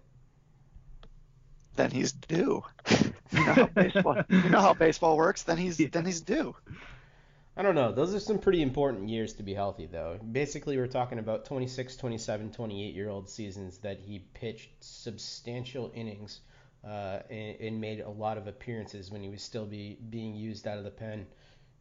[1.76, 2.64] then he's due.
[3.32, 5.44] you know how baseball, you know how baseball works.
[5.44, 6.56] Then he's then he's due.
[7.58, 7.92] I don't know.
[7.92, 10.18] Those are some pretty important years to be healthy, though.
[10.32, 16.40] Basically, we're talking about 26, 27, 28 year old seasons that he pitched substantial innings
[16.86, 20.66] uh, and, and made a lot of appearances when he was still be being used
[20.66, 21.28] out of the pen.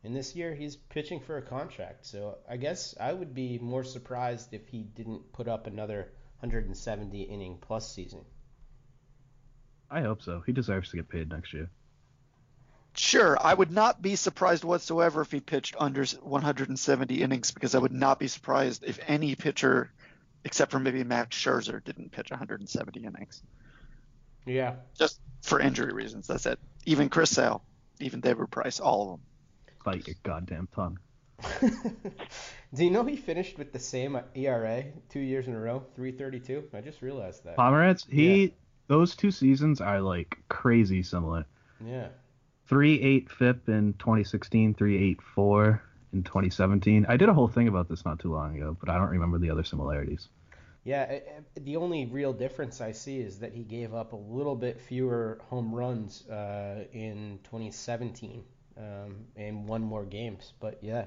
[0.03, 2.07] And this year, he's pitching for a contract.
[2.07, 6.11] So I guess I would be more surprised if he didn't put up another
[6.41, 8.25] 170 inning plus season.
[9.91, 10.43] I hope so.
[10.47, 11.69] He deserves to get paid next year.
[12.95, 17.79] Sure, I would not be surprised whatsoever if he pitched under 170 innings because I
[17.79, 19.93] would not be surprised if any pitcher,
[20.45, 23.43] except for maybe Max Scherzer, didn't pitch 170 innings.
[24.45, 24.75] Yeah.
[24.99, 26.27] Just for injury reasons.
[26.27, 26.59] That's it.
[26.85, 27.63] Even Chris Sale,
[28.01, 29.27] even David Price, all of them.
[29.85, 30.99] Bite your goddamn tongue.
[32.75, 36.69] Do you know he finished with the same ERA two years in a row, 332?
[36.75, 37.57] I just realized that.
[37.57, 38.55] Pomeranz, he
[38.89, 41.47] those two seasons are like crazy similar.
[41.85, 42.09] Yeah.
[42.67, 47.07] Three eight FIP in 2016, three eight four in 2017.
[47.09, 49.39] I did a whole thing about this not too long ago, but I don't remember
[49.39, 50.29] the other similarities.
[50.85, 51.19] Yeah,
[51.61, 55.39] the only real difference I see is that he gave up a little bit fewer
[55.49, 58.45] home runs uh, in 2017
[58.81, 60.53] um, and won more games.
[60.61, 61.07] But yeah,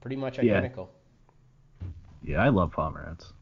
[0.00, 0.90] pretty much identical.
[2.22, 3.32] Yeah, I love Pomeranz.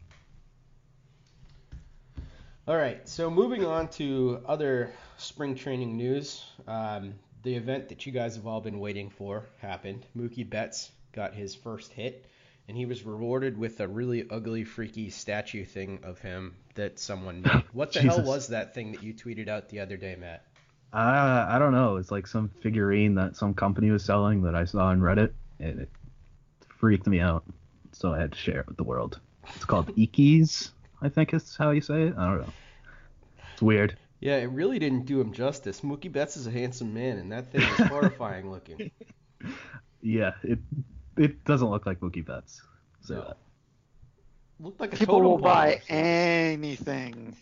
[2.66, 6.42] All right, so moving on to other spring training news.
[6.66, 10.06] Um, the event that you guys have all been waiting for happened.
[10.16, 12.24] Mookie Betts got his first hit,
[12.66, 17.42] and he was rewarded with a really ugly, freaky statue thing of him that someone
[17.42, 17.64] made.
[17.74, 20.46] What the hell was that thing that you tweeted out the other day, Matt?
[20.92, 21.96] Uh, I don't know.
[21.96, 25.80] It's like some figurine that some company was selling that I saw on Reddit, and
[25.80, 25.90] it
[26.68, 27.44] freaked me out.
[27.92, 29.20] So I had to share it with the world.
[29.54, 30.70] It's called Ikis,
[31.02, 32.14] I think is how you say it.
[32.16, 32.52] I don't know.
[33.52, 33.96] It's weird.
[34.20, 35.82] Yeah, it really didn't do him justice.
[35.82, 38.90] Mookie Betts is a handsome man, and that thing is horrifying looking.
[40.00, 40.58] Yeah, it
[41.16, 42.62] it doesn't look like Mookie Betts.
[43.02, 43.34] Say No.
[44.60, 47.36] Looked like a People will buy anything.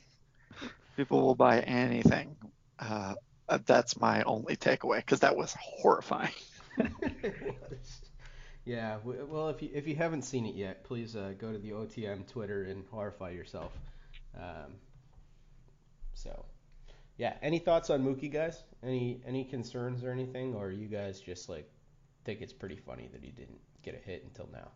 [0.96, 2.36] People will buy anything.
[2.78, 3.14] Uh, uh,
[3.58, 6.32] that's my only takeaway because that was horrifying.
[8.64, 11.70] yeah, well, if you if you haven't seen it yet, please uh, go to the
[11.70, 13.72] OTM Twitter and horrify yourself.
[14.36, 14.74] Um,
[16.14, 16.44] so,
[17.18, 18.62] yeah, any thoughts on Mookie, guys?
[18.82, 21.70] Any any concerns or anything, or you guys just like
[22.24, 24.70] think it's pretty funny that he didn't get a hit until now?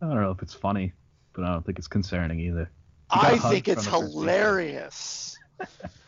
[0.00, 0.92] I don't know if it's funny,
[1.32, 2.70] but I don't think it's concerning either.
[3.12, 4.36] He got I a hug think it's from the first baseman.
[4.36, 5.38] hilarious.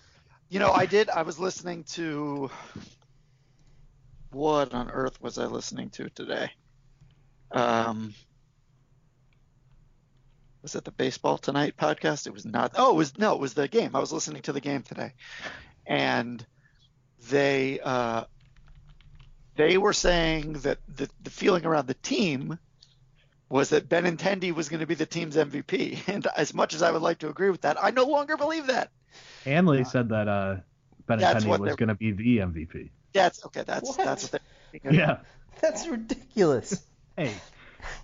[0.49, 1.09] you know, I did.
[1.09, 2.51] I was listening to.
[4.31, 6.51] What on earth was I listening to today?
[7.53, 8.13] Um,
[10.63, 12.27] was it the Baseball Tonight podcast?
[12.27, 12.73] It was not.
[12.77, 13.95] Oh, it was no, it was the game.
[13.95, 15.15] I was listening to the game today,
[15.87, 16.45] and
[17.31, 18.25] they uh,
[19.57, 22.59] they were saying that the the feeling around the team
[23.49, 26.09] was that Benintendi was going to be the team's MVP.
[26.09, 28.67] And as much as I would like to agree with that, I no longer believe
[28.67, 28.91] that.
[29.47, 30.57] Hanley said that uh,
[31.07, 32.91] That's Benintendi was going to be the MVP.
[33.13, 33.63] That's okay.
[33.67, 33.97] That's What?
[33.99, 34.43] that's what
[34.83, 35.19] they're Yeah.
[35.63, 36.85] That's ridiculous.
[37.17, 37.33] Hey,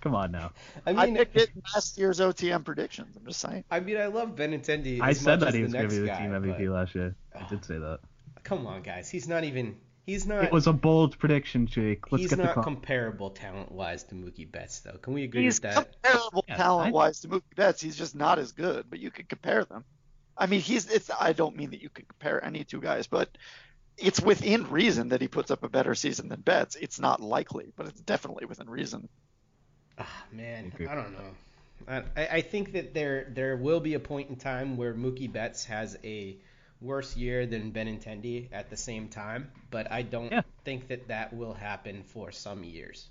[0.01, 0.53] come on now.
[0.87, 3.15] I I mean, picked it in last year's OTM predictions.
[3.15, 3.63] I'm just saying.
[3.69, 4.99] I mean, I love Benintendi.
[4.99, 6.95] I said much that he was going to be the guy, team MVP but last
[6.95, 7.15] year.
[7.35, 7.99] I did say that.
[8.43, 9.07] Come on, guys.
[9.09, 9.75] He's not even.
[10.07, 10.45] He's not.
[10.45, 12.11] It was a bold prediction, Jake.
[12.11, 14.97] Let's he's get not con- comparable talent-wise to Mookie Betts, though.
[14.97, 16.01] Can we agree He's with that?
[16.01, 17.81] comparable Yeah, talent-wise to Mookie Betts.
[17.81, 19.85] He's just not as good, but you could compare them.
[20.37, 20.89] I mean, he's.
[20.89, 21.09] It's.
[21.17, 23.29] I don't mean that you could compare any two guys, but
[23.97, 26.75] it's within reason that he puts up a better season than Betts.
[26.75, 29.09] It's not likely, but it's definitely within reason.
[29.97, 31.35] Ah, man, I don't know.
[32.15, 35.65] I, I think that there there will be a point in time where Mookie Betts
[35.65, 36.37] has a
[36.81, 40.41] worse year than Benintendi at the same time, but I don't Yeah.
[40.65, 43.09] think that that will happen for some years.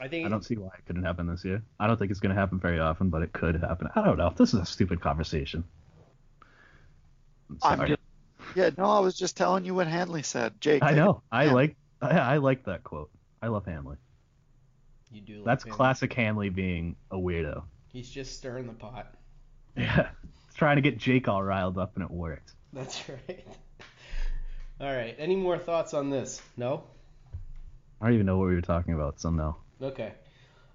[0.00, 1.62] I think I don't see why it couldn't happen this year.
[1.78, 3.88] I don't think it's going to happen very often, but it could happen.
[3.94, 4.32] I don't know.
[4.36, 5.64] This is a stupid conversation.
[7.62, 8.00] I'm I'm just,
[8.56, 10.60] yeah, no, I was just telling you what Hanley said.
[10.60, 10.82] Jake.
[10.82, 11.22] I know.
[11.30, 11.52] I Yeah.
[11.52, 11.76] like.
[12.02, 13.10] I, I like that quote.
[13.40, 13.96] I love Hanley.
[15.12, 15.36] you do.
[15.36, 15.72] like That's him.
[15.72, 17.62] classic Hanley being a weirdo.
[17.92, 19.14] He's just stirring the pot.
[19.76, 20.08] Yeah.
[20.56, 22.52] Trying to get Jake all riled up and it worked.
[22.72, 23.46] That's right.
[24.80, 25.14] All right.
[25.18, 26.42] Any more thoughts on this?
[26.56, 26.82] No.
[28.00, 29.56] I don't even know what we were talking about, so no.
[29.84, 30.12] Okay.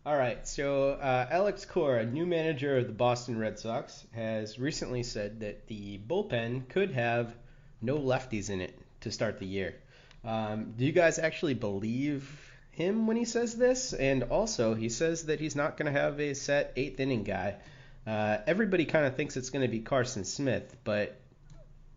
[0.05, 0.47] All right.
[0.47, 5.65] So uh, Alex Cora, new manager of the Boston Red Sox, has recently said that
[5.65, 7.35] the bullpen could have
[7.81, 9.73] no lefties in it to start the year.
[10.23, 13.93] Um, do you guys actually believe him when he says this?
[13.93, 17.55] And also, he says that he's not going to have a set eighth inning guy.
[18.05, 21.19] Uh, everybody kind of thinks it's going to be Carson Smith, but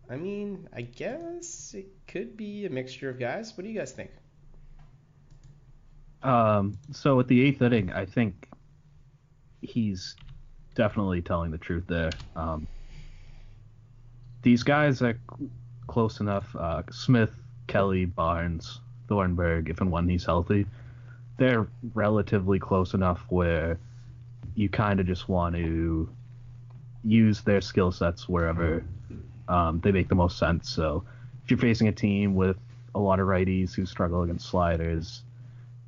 [0.09, 3.55] I mean, I guess it could be a mixture of guys.
[3.55, 4.09] What do you guys think?
[6.23, 8.47] Um, so at the eighth inning, I think
[9.61, 10.15] he's
[10.75, 12.11] definitely telling the truth there.
[12.35, 12.67] Um,
[14.41, 15.17] these guys are
[15.87, 16.55] close enough.
[16.55, 17.31] Uh, Smith,
[17.67, 20.65] Kelly, Barnes, Thornburg, if and when he's healthy,
[21.37, 23.77] they're relatively close enough where
[24.55, 26.09] you kind of just want to
[27.03, 28.83] use their skill sets wherever
[29.47, 30.69] um, they make the most sense.
[30.69, 31.03] So
[31.43, 32.57] if you're facing a team with
[32.95, 35.23] a lot of righties who struggle against sliders,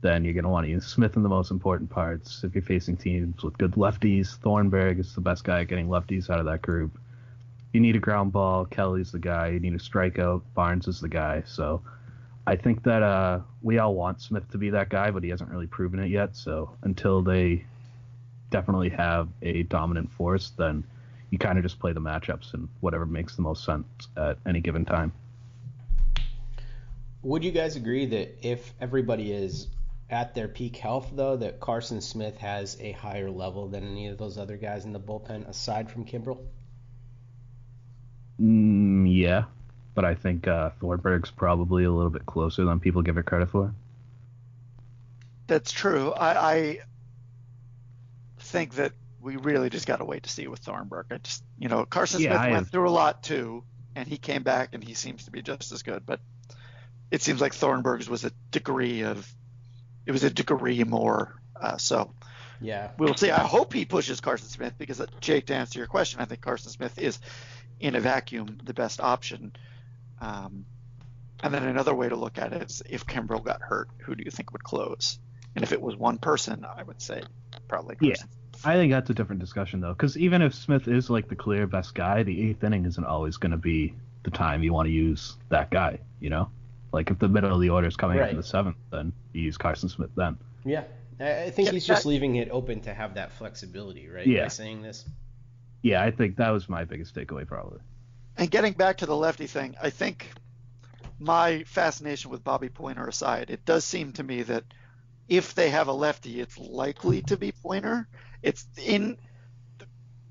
[0.06, 2.44] then you're going to want to use Smith in the most important parts.
[2.44, 6.30] If you're facing teams with good lefties, Thornburg is the best guy at getting lefties
[6.30, 7.00] out of that group.
[7.74, 9.48] You need a ground ball, Kelly's the guy.
[9.48, 11.42] You need a strikeout, Barnes is the guy.
[11.48, 11.82] So
[12.46, 15.50] I think that uh, we all want Smith to be that guy, but he hasn't
[15.50, 16.36] really proven it yet.
[16.36, 17.66] So until they
[18.52, 20.84] definitely have a dominant force, then
[21.32, 24.62] you kind of just play the matchups and whatever makes the most sense at any
[24.62, 25.12] given time.
[27.24, 29.68] Would you guys agree that if everybody is
[30.10, 34.18] at their peak health, though, that Carson Smith has a higher level than any of
[34.18, 36.40] those other guys in the bullpen aside from Kimbrel?
[38.42, 39.46] Mm, yeah,
[39.94, 43.50] but I think uh, Thornburg's probably a little bit closer than people give it credit
[43.50, 43.74] for.
[45.48, 46.12] That's true.
[46.12, 46.80] I, I
[48.40, 51.08] think that we really just got to wait to see with Thornburg.
[51.12, 53.64] I just, you know, Carson Yeah, Smith I went have- through a lot too,
[53.96, 56.06] and he came back and he seems to be just as good.
[56.06, 56.20] But
[57.12, 59.32] it seems like Thornburg's was a degree of,
[60.06, 61.40] it was a degree more.
[61.60, 62.14] Uh, so
[62.62, 62.92] Yeah.
[62.98, 63.32] we'll see.
[63.32, 66.42] I hope he pushes Carson Smith because, uh, Jake, to answer your question, I think
[66.42, 67.20] Carson Smith is,
[67.80, 69.54] in a vacuum, the best option.
[70.22, 70.66] Um,
[71.44, 74.24] and then another way to look at it is if Kimbrel got hurt, who do
[74.24, 75.20] you think would close?
[75.56, 77.24] And if it was one person, I would say
[77.68, 78.16] probably Yeah.
[78.64, 81.68] I think that's a different discussion though, because even if Smith is like the clear
[81.68, 84.92] best guy, the eighth inning isn't always going to be the time you want to
[84.94, 86.00] use that guy.
[86.20, 86.50] You know,
[86.92, 88.32] like if the middle of the order is coming up Right.
[88.32, 90.38] in the seventh, then you use Carson Smith then.
[90.64, 90.84] Yeah.
[91.20, 94.26] I I think Yeah, he's just that- leaving it open to have that flexibility, right?
[94.28, 94.44] Yeah.
[94.44, 95.06] By saying this.
[95.82, 97.80] Yeah, I think that was my biggest takeaway probably.
[98.38, 100.30] And getting back to the lefty thing, I think
[101.20, 104.64] my fascination with Bobby Poyner aside, it does seem to me that
[105.30, 108.08] if they have a lefty, it's likely to be Poyner.
[108.42, 109.18] It's in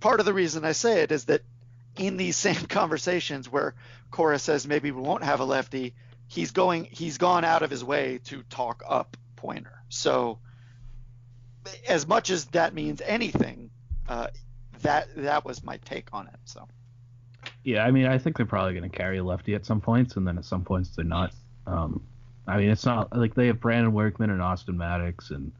[0.00, 1.42] part of the reason I say it is that
[1.96, 3.74] in these same conversations where
[4.10, 5.94] Cora says maybe we won't have a lefty,
[6.28, 9.78] he's going he's gone out of his way to talk up Poyner.
[9.88, 10.38] So
[11.88, 13.70] as much as that means anything,
[14.08, 14.28] uh,
[14.82, 16.38] that that was my take on it.
[16.44, 16.68] So.
[17.62, 20.16] Yeah, I mean, I think they're probably going to carry a lefty at some points,
[20.16, 21.32] and then at some points they're not.
[21.66, 22.02] Um,
[22.46, 25.52] I mean, it's not like they have Brandon Workman and Austin Maddox, and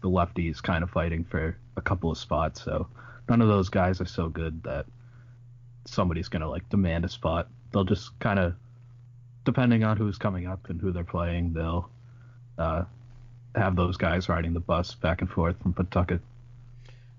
[0.00, 2.62] the lefties kind of fighting for a couple of spots.
[2.62, 2.88] So
[3.28, 4.86] none of those guys are so good that
[5.84, 7.48] somebody's going to like demand a spot.
[7.72, 8.54] They'll just kind of,
[9.44, 11.90] depending on who's coming up and who they're playing, they'll
[12.58, 12.84] uh,
[13.54, 16.20] have those guys riding the bus back and forth from Pawtucket.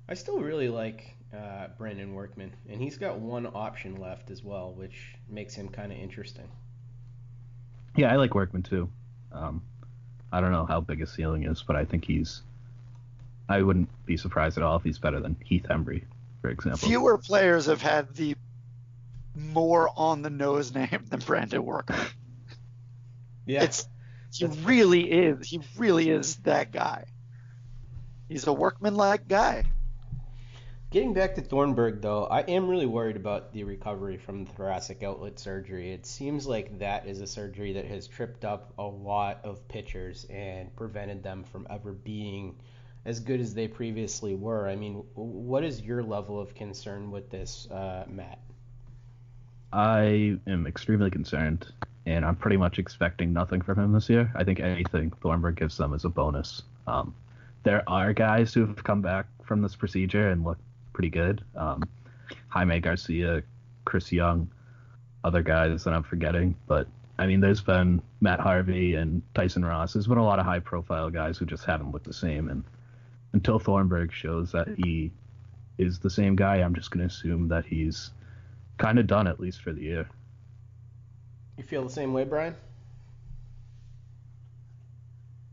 [0.07, 4.73] I still really like uh, Brandon Workman, and he's got one option left as well,
[4.73, 6.47] which makes him kind of interesting.
[7.95, 8.89] Yeah, I like Workman too.
[9.31, 9.61] Um,
[10.31, 12.41] I don't know how big his ceiling is, but I think he's.
[13.49, 16.03] I wouldn't be surprised at all if he's better than Heath Hembree,
[16.41, 16.87] for example.
[16.87, 18.35] Fewer players have had the
[19.35, 21.99] more on the nose name than Brandon Workman.
[23.45, 23.63] Yeah.
[23.63, 23.87] It's
[24.33, 25.49] he really is.
[25.49, 27.05] He really is that guy.
[28.29, 29.65] He's a workman-like guy.
[30.89, 35.39] Getting back to Thornburg, though, I am really worried about the recovery from thoracic outlet
[35.39, 35.91] surgery.
[35.91, 40.25] It seems like that is a surgery that has tripped up a lot of pitchers
[40.29, 42.57] and prevented them from ever being
[43.05, 44.67] as good as they previously were.
[44.67, 48.39] I mean, what is your level of concern with this, uh, Matt?
[49.71, 51.67] I am extremely concerned,
[52.05, 54.31] and I'm pretty much expecting nothing from him this year.
[54.35, 56.63] I think anything Thornburg gives them is a bonus.
[56.87, 57.13] Um,
[57.63, 60.57] there are guys who have come back from this procedure and look
[60.93, 61.43] pretty good.
[61.55, 61.83] Um,
[62.47, 63.43] Jaime Garcia,
[63.85, 64.49] Chris Young,
[65.23, 66.87] other guys that I'm forgetting, but
[67.19, 69.93] I mean, there's been Matt Harvey and Tyson Ross.
[69.93, 72.63] There's been a lot of high-profile guys who just haven't looked the same, and
[73.33, 75.11] until Thornburg shows that he
[75.77, 78.11] is the same guy, I'm just going to assume that he's
[78.77, 80.09] kind of done at least for the year.
[81.57, 82.55] You feel the same way, Brian?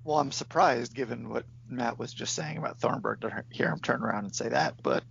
[0.04, 4.02] Well, I'm surprised given what Matt was just saying about Thornburg to hear him turn
[4.02, 4.82] around and say that.
[4.82, 5.04] But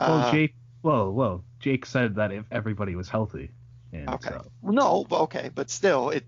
[0.00, 3.50] uh, well, Jake, whoa, whoa, Jake said that if everybody was healthy.
[3.92, 4.30] And okay.
[4.30, 6.24] So, no, okay, but still, it.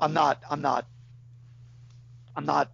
[0.00, 0.42] I'm not.
[0.48, 0.86] I'm not.
[2.36, 2.70] I'm not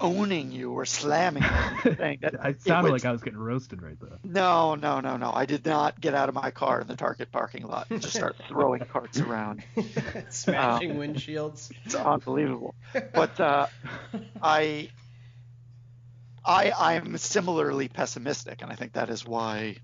[0.00, 1.94] owning you or slamming you.
[1.96, 4.18] saying that I it sounded was- like I was getting roasted right there.
[4.24, 5.32] No, no, no, no.
[5.32, 8.14] I did not get out of my car in the Target parking lot and just
[8.14, 9.62] start throwing carts around.
[10.30, 11.70] Smashing Um, windshields.
[11.84, 12.74] It's unbelievable.
[13.14, 13.66] But uh,
[14.42, 14.90] I,
[16.44, 19.76] I, I'm similarly pessimistic, and I think that is why.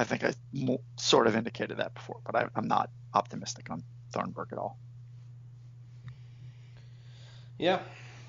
[0.00, 3.82] I think I mo- sort of indicated that before, but I, I'm not optimistic on
[4.12, 4.78] Thornburg at all.
[7.58, 7.80] Yeah,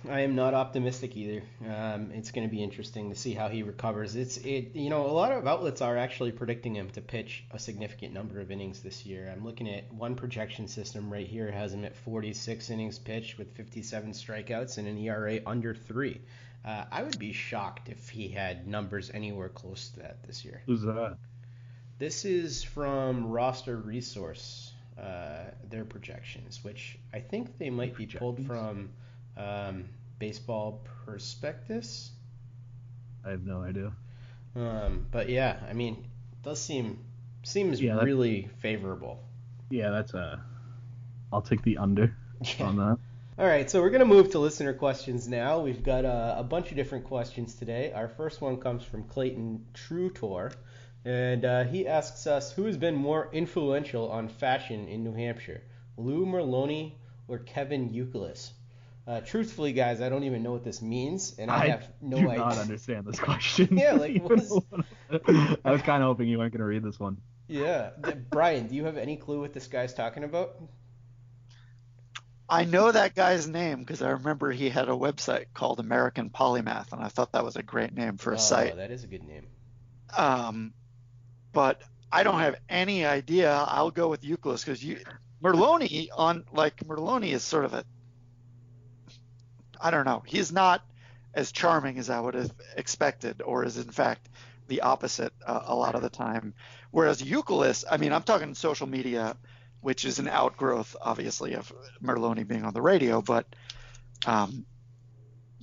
[0.08, 1.44] I am not optimistic either.
[1.68, 4.16] Um, it's going to be interesting to see how he recovers.
[4.16, 7.60] It's it you know a lot of outlets are actually predicting him to pitch a
[7.60, 9.30] significant number of innings this year.
[9.32, 13.54] I'm looking at one projection system right here has him at 46 innings pitched with
[13.56, 16.22] 57 strikeouts and an ERA under three.
[16.64, 20.62] Uh, I would be shocked if he had numbers anywhere close to that this year.
[20.66, 21.18] Who's that?
[21.98, 28.46] This is from Roster Resource, uh, their projections, which I think they might be pulled
[28.46, 28.90] from
[29.40, 29.86] um,
[30.20, 32.12] Baseball Prospectus.
[33.26, 33.92] I have no idea.
[34.56, 35.96] Um, but yeah, I mean,
[36.32, 37.00] it does seem
[37.44, 39.24] seems Yeah, really favorable.
[39.70, 40.44] Yeah, that's a.
[41.32, 42.16] I'll take the under
[42.60, 42.98] on that.
[43.38, 45.60] All right, so we're going to move to listener questions now.
[45.62, 47.94] We've got uh, a bunch of different questions today.
[47.94, 50.54] Our first one comes from Clayton Trutor,
[51.06, 55.62] and uh, he asks us who has been more influential on fashion in New Hampshire,
[55.96, 56.96] Lou Merloni
[57.30, 58.52] or Kevin Youkilis?
[59.10, 62.30] Uh, truthfully, guys, I don't even know what this means, and I, have no idea.
[62.30, 63.76] I do not understand this question.
[63.76, 66.84] Yeah, like, Even what's- though- I was kind of hoping you weren't going to read
[66.84, 67.18] this one.
[67.48, 67.90] Yeah,
[68.30, 70.62] Brian, do you have any clue what this guy's talking about?
[72.48, 76.94] I know that guy's name because I remember he had a website called American Polymath,
[76.94, 78.76] and I thought that was a great name for a oh, site.
[78.76, 79.48] that is a good name.
[80.16, 80.72] Um,
[81.52, 81.82] but
[82.12, 83.52] I don't have any idea.
[83.52, 85.00] I'll go with Youkilis because you
[85.44, 87.84] Merloni on like Merloni is sort of a
[89.80, 90.24] I don't know.
[90.26, 90.84] He's not
[91.34, 94.28] as charming as I would have expected, or is in fact
[94.68, 96.54] the opposite uh, a lot of the time.
[96.92, 99.36] Whereas Youkilis, I mean, I'm talking social media,
[99.82, 101.72] which is an outgrowth, obviously, of
[102.04, 103.46] Merloni being on the radio, but
[104.26, 104.66] um,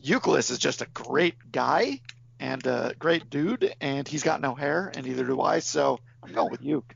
[0.03, 2.01] Youkilis is just a great guy
[2.39, 5.61] and a great dude, and he's got no hair, and neither do I.
[5.61, 6.95] So I'm going with Uke.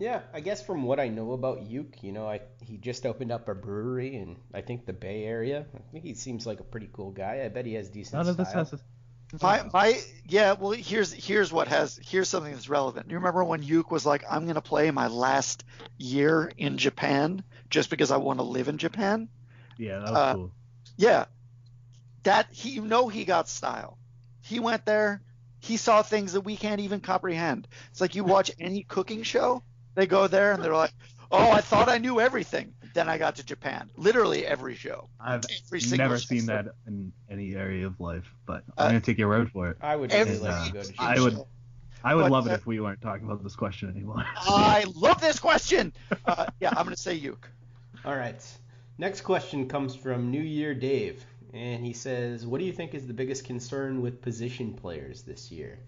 [0.00, 3.30] Yeah, I guess from what I know about Uke, you know, I he just opened
[3.30, 5.66] up a brewery in I think the Bay Area.
[5.74, 7.42] I think he seems like a pretty cool guy.
[7.44, 8.72] I bet he has decent None of this has.
[8.72, 8.80] A,
[9.42, 10.54] My my yeah.
[10.58, 13.08] Well, here's here's what has here's something that's relevant.
[13.08, 15.64] Do you remember when Uke was like, "I'm going to play my last
[15.98, 19.28] year in Japan just because I want to live in Japan."
[19.76, 20.52] yeah, that was Uh, cool.
[20.96, 21.26] Yeah,
[22.22, 23.98] that he you know he got style.
[24.40, 25.20] He went there.
[25.58, 27.68] He saw things that we can't even comprehend.
[27.90, 29.62] It's like you watch any cooking show.
[29.94, 30.92] They go there and they're like,
[31.30, 33.88] "Oh, I thought I knew everything." Then I got to Japan.
[33.96, 35.08] Literally every show.
[35.20, 36.26] I've every single never show.
[36.34, 39.70] seen that in any area of life, but Uh, I'm gonna take your word for
[39.70, 39.76] it.
[39.80, 41.38] I would Every- really like to go to I would.
[42.02, 44.24] I would But, love it uh, if we weren't talking about this question anymore.
[44.36, 45.92] I love this question.
[46.24, 47.46] Uh, yeah, I'm going to say Uke.
[48.06, 48.42] All right.
[48.96, 51.22] Next question comes from New Year Dave,
[51.52, 55.50] and he says, "What do you think is the biggest concern with position players this
[55.52, 55.78] year?"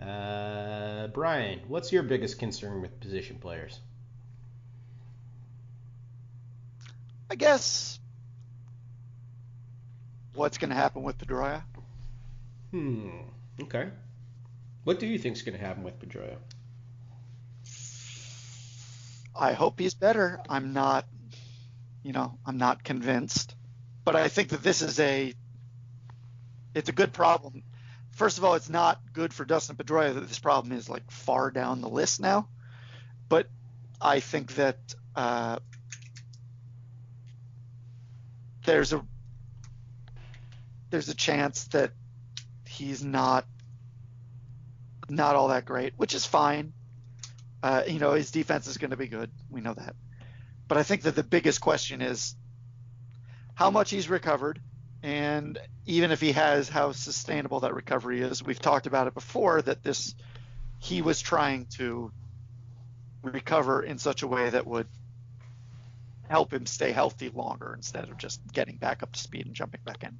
[0.00, 3.80] Uh, Brian, what's your biggest concern with position players?
[7.30, 7.98] I guess
[10.34, 11.62] what's going to happen with Pedroia?
[12.70, 13.08] Hmm.
[13.62, 13.88] Okay.
[14.84, 16.36] What do you think is going to happen with Pedroia?
[19.36, 20.40] I hope he's better.
[20.48, 21.06] I'm not,
[22.02, 23.54] you know, I'm not convinced,
[24.04, 25.34] but I think that this is a,
[26.74, 27.62] it's a good problem.
[28.14, 31.50] First of all, it's not good for Dustin Pedroia that this problem is like far
[31.50, 32.48] down the list now,
[33.28, 33.48] but
[34.00, 34.78] I think that
[35.16, 35.58] uh,
[38.64, 39.04] there's a
[40.90, 41.90] there's a chance that
[42.68, 43.46] he's not
[45.08, 46.72] not all that great, which is fine.
[47.64, 49.30] Uh, you know, his defense is going to be good.
[49.50, 49.96] We know that.
[50.68, 52.36] But I think that the biggest question is
[53.54, 54.60] how much he's recovered,
[55.02, 58.42] and even if he has, how sustainable that recovery is.
[58.42, 60.14] We've talked about it before that this
[60.78, 62.12] he was trying to
[63.22, 64.86] recover in such a way that would
[66.28, 69.80] help him stay healthy longer instead of just getting back up to speed and jumping
[69.84, 70.18] back in.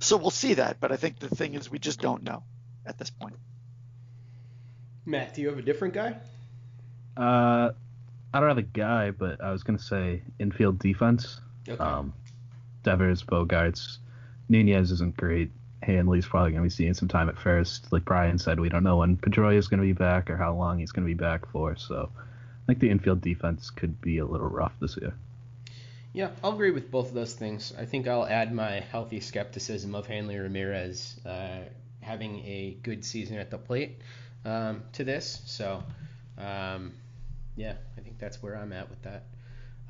[0.00, 2.42] So we'll see that, but I think the thing is we just don't know
[2.86, 3.36] at this point.
[5.04, 6.16] Matt, do you have a different guy?
[7.16, 7.72] Uh,
[8.32, 11.40] I don't have a guy, but I was gonna say infield defense.
[11.68, 11.82] Okay.
[11.82, 12.12] Um,
[12.82, 13.98] Devers, Bogaerts,
[14.52, 15.50] Nunez isn't great.
[15.82, 17.90] Hanley's probably gonna be seeing some time at first.
[17.90, 20.78] Like Brian said, we don't know when Pedroia is gonna be back or how long
[20.78, 21.74] he's gonna be back for.
[21.74, 25.14] So I think the infield defense could be a little rough this year.
[26.12, 27.72] Yeah, I'll agree with both of those things.
[27.76, 31.60] I think I'll add my healthy skepticism of Hanley Ramirez uh,
[32.00, 33.98] having a good season at the plate
[34.44, 35.40] um, to this.
[35.46, 35.82] So,
[36.36, 36.92] um,
[37.56, 39.24] yeah, I think that's where I'm at with that.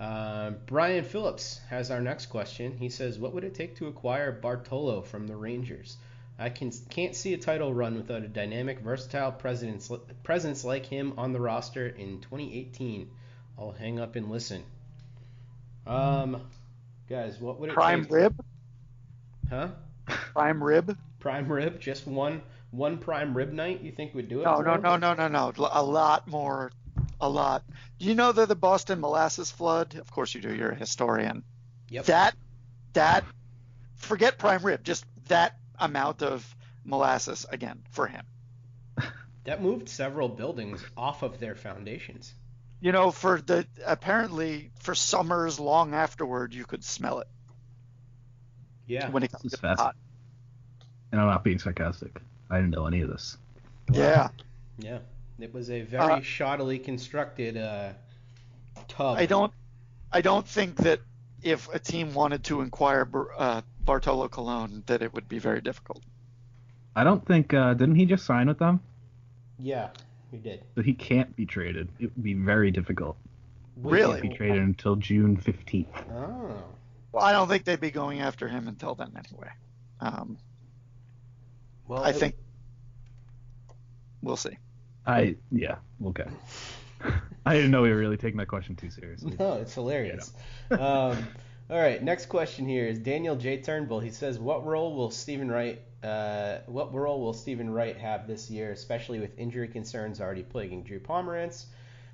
[0.00, 2.76] Uh, Brian Phillips has our next question.
[2.76, 5.96] He says, "What would it take to acquire Bartolo from the Rangers?
[6.38, 9.90] I can can't see a title run without a dynamic, versatile presence
[10.22, 13.10] presence like him on the roster in 2018.
[13.58, 14.64] I'll hang up and listen."
[15.86, 16.42] Um,
[17.08, 17.74] guys, what would it take?
[17.74, 18.12] Prime take?
[18.12, 18.44] rib?
[19.48, 19.68] Huh?
[20.06, 20.96] Prime rib?
[21.20, 21.80] Prime rib?
[21.80, 23.82] Just one one prime rib night?
[23.82, 24.44] You think would do it?
[24.44, 25.52] No, no, no, no, no, no.
[25.70, 26.72] A lot more.
[27.22, 27.62] A lot.
[28.00, 29.94] Do you know that the Boston molasses flood?
[29.94, 30.52] Of course you do.
[30.52, 31.44] You're a historian.
[31.88, 32.06] Yep.
[32.06, 32.34] That,
[32.94, 33.24] that,
[33.94, 34.82] forget prime rib.
[34.82, 36.44] Just that amount of
[36.84, 38.24] molasses again for him.
[39.44, 42.34] That moved several buildings off of their foundations.
[42.80, 47.28] You know, for the apparently for summers long afterward, you could smell it
[48.86, 49.10] Yeah.
[49.10, 49.94] when it comes to hot.
[51.12, 52.20] And I'm not being sarcastic.
[52.50, 53.36] I didn't know any of this.
[53.92, 54.28] Yeah.
[54.78, 54.98] Yeah.
[55.42, 57.92] It was a very Uh, shoddily constructed uh,
[58.88, 59.18] tub.
[59.18, 59.52] I don't
[60.12, 61.00] I don't think that
[61.42, 65.60] if a team wanted to inquire Bar- uh, Bartolo Colon that it would be very
[65.60, 66.02] difficult.
[66.94, 68.80] I don't think uh, didn't he just sign with them?
[69.58, 69.88] Yeah,
[70.30, 70.62] he did.
[70.76, 71.88] So he can't be traded.
[71.98, 73.16] It would be very difficult.
[73.76, 74.20] Really?
[74.20, 75.86] Can't be traded until June 15th.
[76.12, 76.62] Oh.
[77.10, 79.50] Well, I don't think they'd be going after him until then anyway.
[80.00, 80.38] Um,
[81.88, 82.34] Well, I it- think
[84.22, 84.56] we'll see.
[85.06, 85.76] I yeah
[86.06, 86.26] okay.
[87.46, 89.34] I didn't know we were really taking that question too seriously.
[89.38, 90.32] No, it's hilarious.
[90.70, 91.26] um,
[91.70, 93.60] all right, next question here is Daniel J.
[93.60, 94.00] Turnbull.
[94.00, 95.80] He says, "What role will Steven Wright?
[96.02, 100.82] Uh, what role will Steven Wright have this year, especially with injury concerns already plaguing
[100.84, 101.66] Drew Pomeranz?"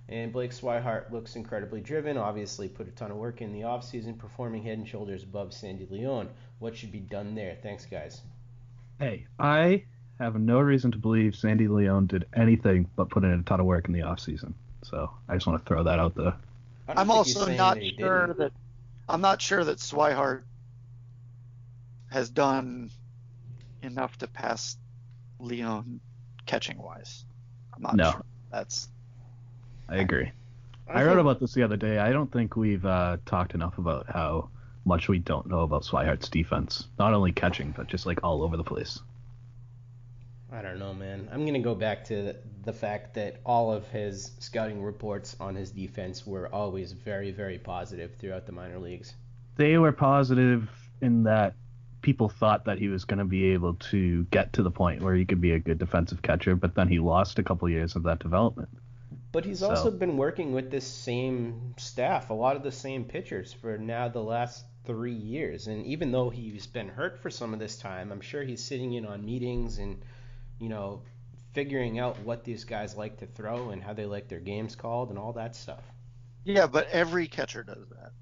[0.09, 2.17] And Blake Swihart looks incredibly driven.
[2.17, 5.87] Obviously, put a ton of work in the offseason, performing head and shoulders above Sandy
[5.91, 6.31] Leon.
[6.61, 7.59] What should be done there?
[7.63, 8.23] Thanks, guys.
[8.99, 9.85] Hey, I
[10.19, 13.67] have no reason to believe Sandy Leon did anything but put in a ton of
[13.67, 14.53] work in the offseason.
[14.83, 16.35] So I just want to throw that out there.
[16.89, 18.39] I don't I'm also not that sure didn't.
[18.39, 18.53] that
[19.09, 20.43] I'm not sure that Swihart
[22.11, 22.91] has done
[23.83, 24.77] enough to pass
[25.39, 26.01] Leon
[26.47, 27.25] catching wise.
[27.75, 28.11] I'm not No.
[28.13, 28.25] sure.
[28.51, 28.89] That's
[29.89, 30.31] I agree.
[30.91, 31.99] I wrote about this the other day.
[31.99, 34.49] I don't think we've uh, talked enough about how
[34.87, 36.89] much we don't know about Swihart's defense.
[36.99, 38.99] Not only catching, but just like all over the place.
[40.51, 41.29] I don't know, man.
[41.31, 42.35] I'm gonna go back to
[42.65, 47.59] the fact that all of his scouting reports on his defense were always very, very
[47.59, 49.15] positive throughout the minor leagues.
[49.57, 50.71] They were positive
[51.01, 51.55] in that
[52.01, 55.15] people thought that he was going to be able to get to the point where
[55.15, 58.05] he could be a good defensive catcher, but then he lost a couple years of
[58.05, 58.69] that development.
[59.33, 63.05] But he's So- also been working with this same staff, a lot of the same
[63.05, 65.67] pitchers for now the last three years.
[65.67, 68.95] And even though he's been hurt for some of this time, I'm sure he's sitting
[68.95, 69.99] in on meetings and,
[70.59, 71.03] you know,
[71.55, 75.11] figuring out what these guys like to throw and how they like their games called
[75.11, 75.83] and all that stuff.
[76.45, 78.13] yeah, but every catcher does that.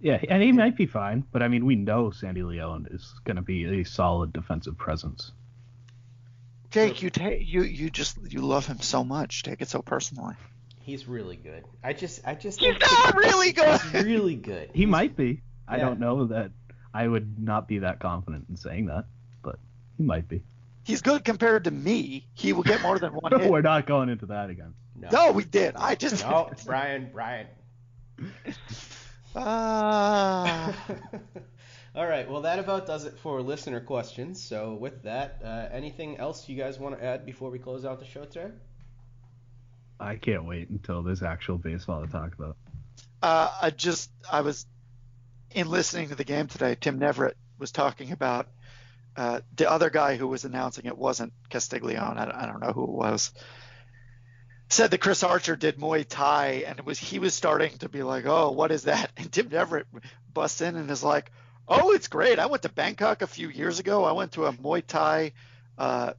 [0.00, 3.36] Yeah, and he might be fine, but I mean, we know Sandy Leon is going
[3.36, 5.32] to be a solid defensive presence.
[6.70, 9.42] Jake, you take you you just you love him so much.
[9.42, 10.34] Take it so personally.
[10.80, 11.64] He's really good.
[11.82, 12.60] I just, I just.
[12.60, 13.80] He's think- not really good.
[13.80, 14.70] He's really good.
[14.74, 15.42] He might be.
[15.66, 16.50] I don't know that.
[16.94, 19.06] I would not be that confident in saying that,
[19.42, 19.58] but
[19.96, 20.42] he might be.
[20.86, 22.28] He's good compared to me.
[22.34, 23.50] He will get more than one hit.
[23.50, 24.72] We're not going into that again.
[24.94, 25.74] No, No, we did.
[25.74, 27.48] I just no, Brian, Brian.
[29.38, 30.74] Ah.
[31.94, 32.30] All right.
[32.30, 34.42] Well, that about does it for listener questions.
[34.42, 37.98] So, with that, uh, anything else you guys want to add before we close out
[37.98, 38.50] the show today?
[40.00, 42.56] I can't wait until there's actual baseball to talk about.
[43.22, 44.64] Uh, I just I was
[45.50, 46.76] in listening to the game today.
[46.80, 48.48] Tim Neverett was talking about
[49.16, 52.18] uh, the other guy who was announcing it wasn't Castiglione.
[52.18, 53.32] I, I don't know who it was.
[54.68, 58.02] Said that Chris Archer did Muay Thai, and it was he was starting to be
[58.02, 59.84] like, "Oh, what is that?" And Tim Neverett
[60.32, 61.30] busts in and is like,
[61.68, 62.38] "Oh, it's great.
[62.38, 64.04] I went to Bangkok a few years ago.
[64.04, 65.32] I went to a Muay Thai
[65.78, 66.12] uh,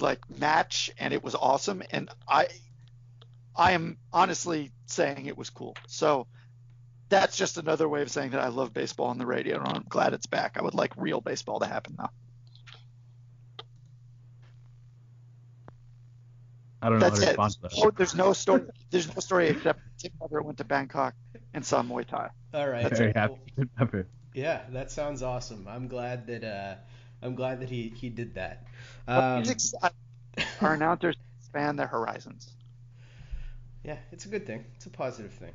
[0.00, 1.82] like match, and it was awesome.
[1.90, 2.48] And I,
[3.56, 5.74] I am honestly saying it was cool.
[5.86, 6.26] So
[7.08, 9.86] that's just another way of saying that I love baseball on the radio, and I'm
[9.88, 10.56] glad it's back.
[10.56, 12.10] I would like real baseball to happen now.
[16.80, 17.38] I don't know That's how to it.
[17.38, 17.72] respond to that.
[17.76, 18.62] Oh, there's no story.
[18.90, 21.14] There's no story except Tim Neverett went to Bangkok
[21.54, 22.28] and saw Muay Thai.
[22.54, 22.88] All right.
[22.96, 23.52] Very Well, happy.
[23.56, 24.06] Tim Neverett.
[24.34, 25.66] Yeah, that sounds awesome.
[25.68, 26.74] I'm glad that uh,
[27.22, 28.64] I'm glad that he he did that.
[29.08, 29.74] Um, he's.
[30.60, 32.48] Our announcers expand their horizons.
[33.84, 34.64] Yeah, it's a good thing.
[34.76, 35.52] It's a positive thing.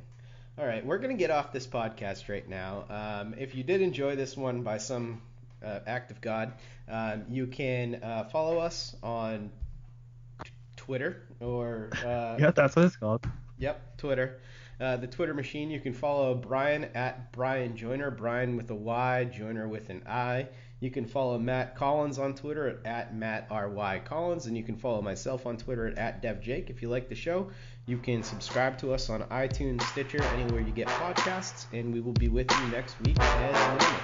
[0.58, 2.84] All right, we're going to get off this podcast right now.
[2.90, 5.20] Um, if you did enjoy this one by some
[5.64, 6.52] uh, act of God,
[6.88, 9.54] um, you can uh, follow us on t-
[10.84, 11.90] Twitter or.
[12.04, 13.26] Uh, Yeah, that's what it's called.
[13.58, 14.40] Yep, Twitter.
[14.80, 15.70] Uh, the Twitter machine.
[15.70, 20.48] You can follow Brian at Brian Joyner, Brian with a Y, Joyner with an I.
[20.80, 24.76] You can follow Matt Collins on Twitter at, at Matt RY Collins, and you can
[24.76, 26.68] follow myself on Twitter at, at DevJake.
[26.68, 27.50] If you like the show,
[27.86, 32.12] you can subscribe to us on iTunes, Stitcher, anywhere you get podcasts, and we will
[32.12, 34.00] be with you next week as normal.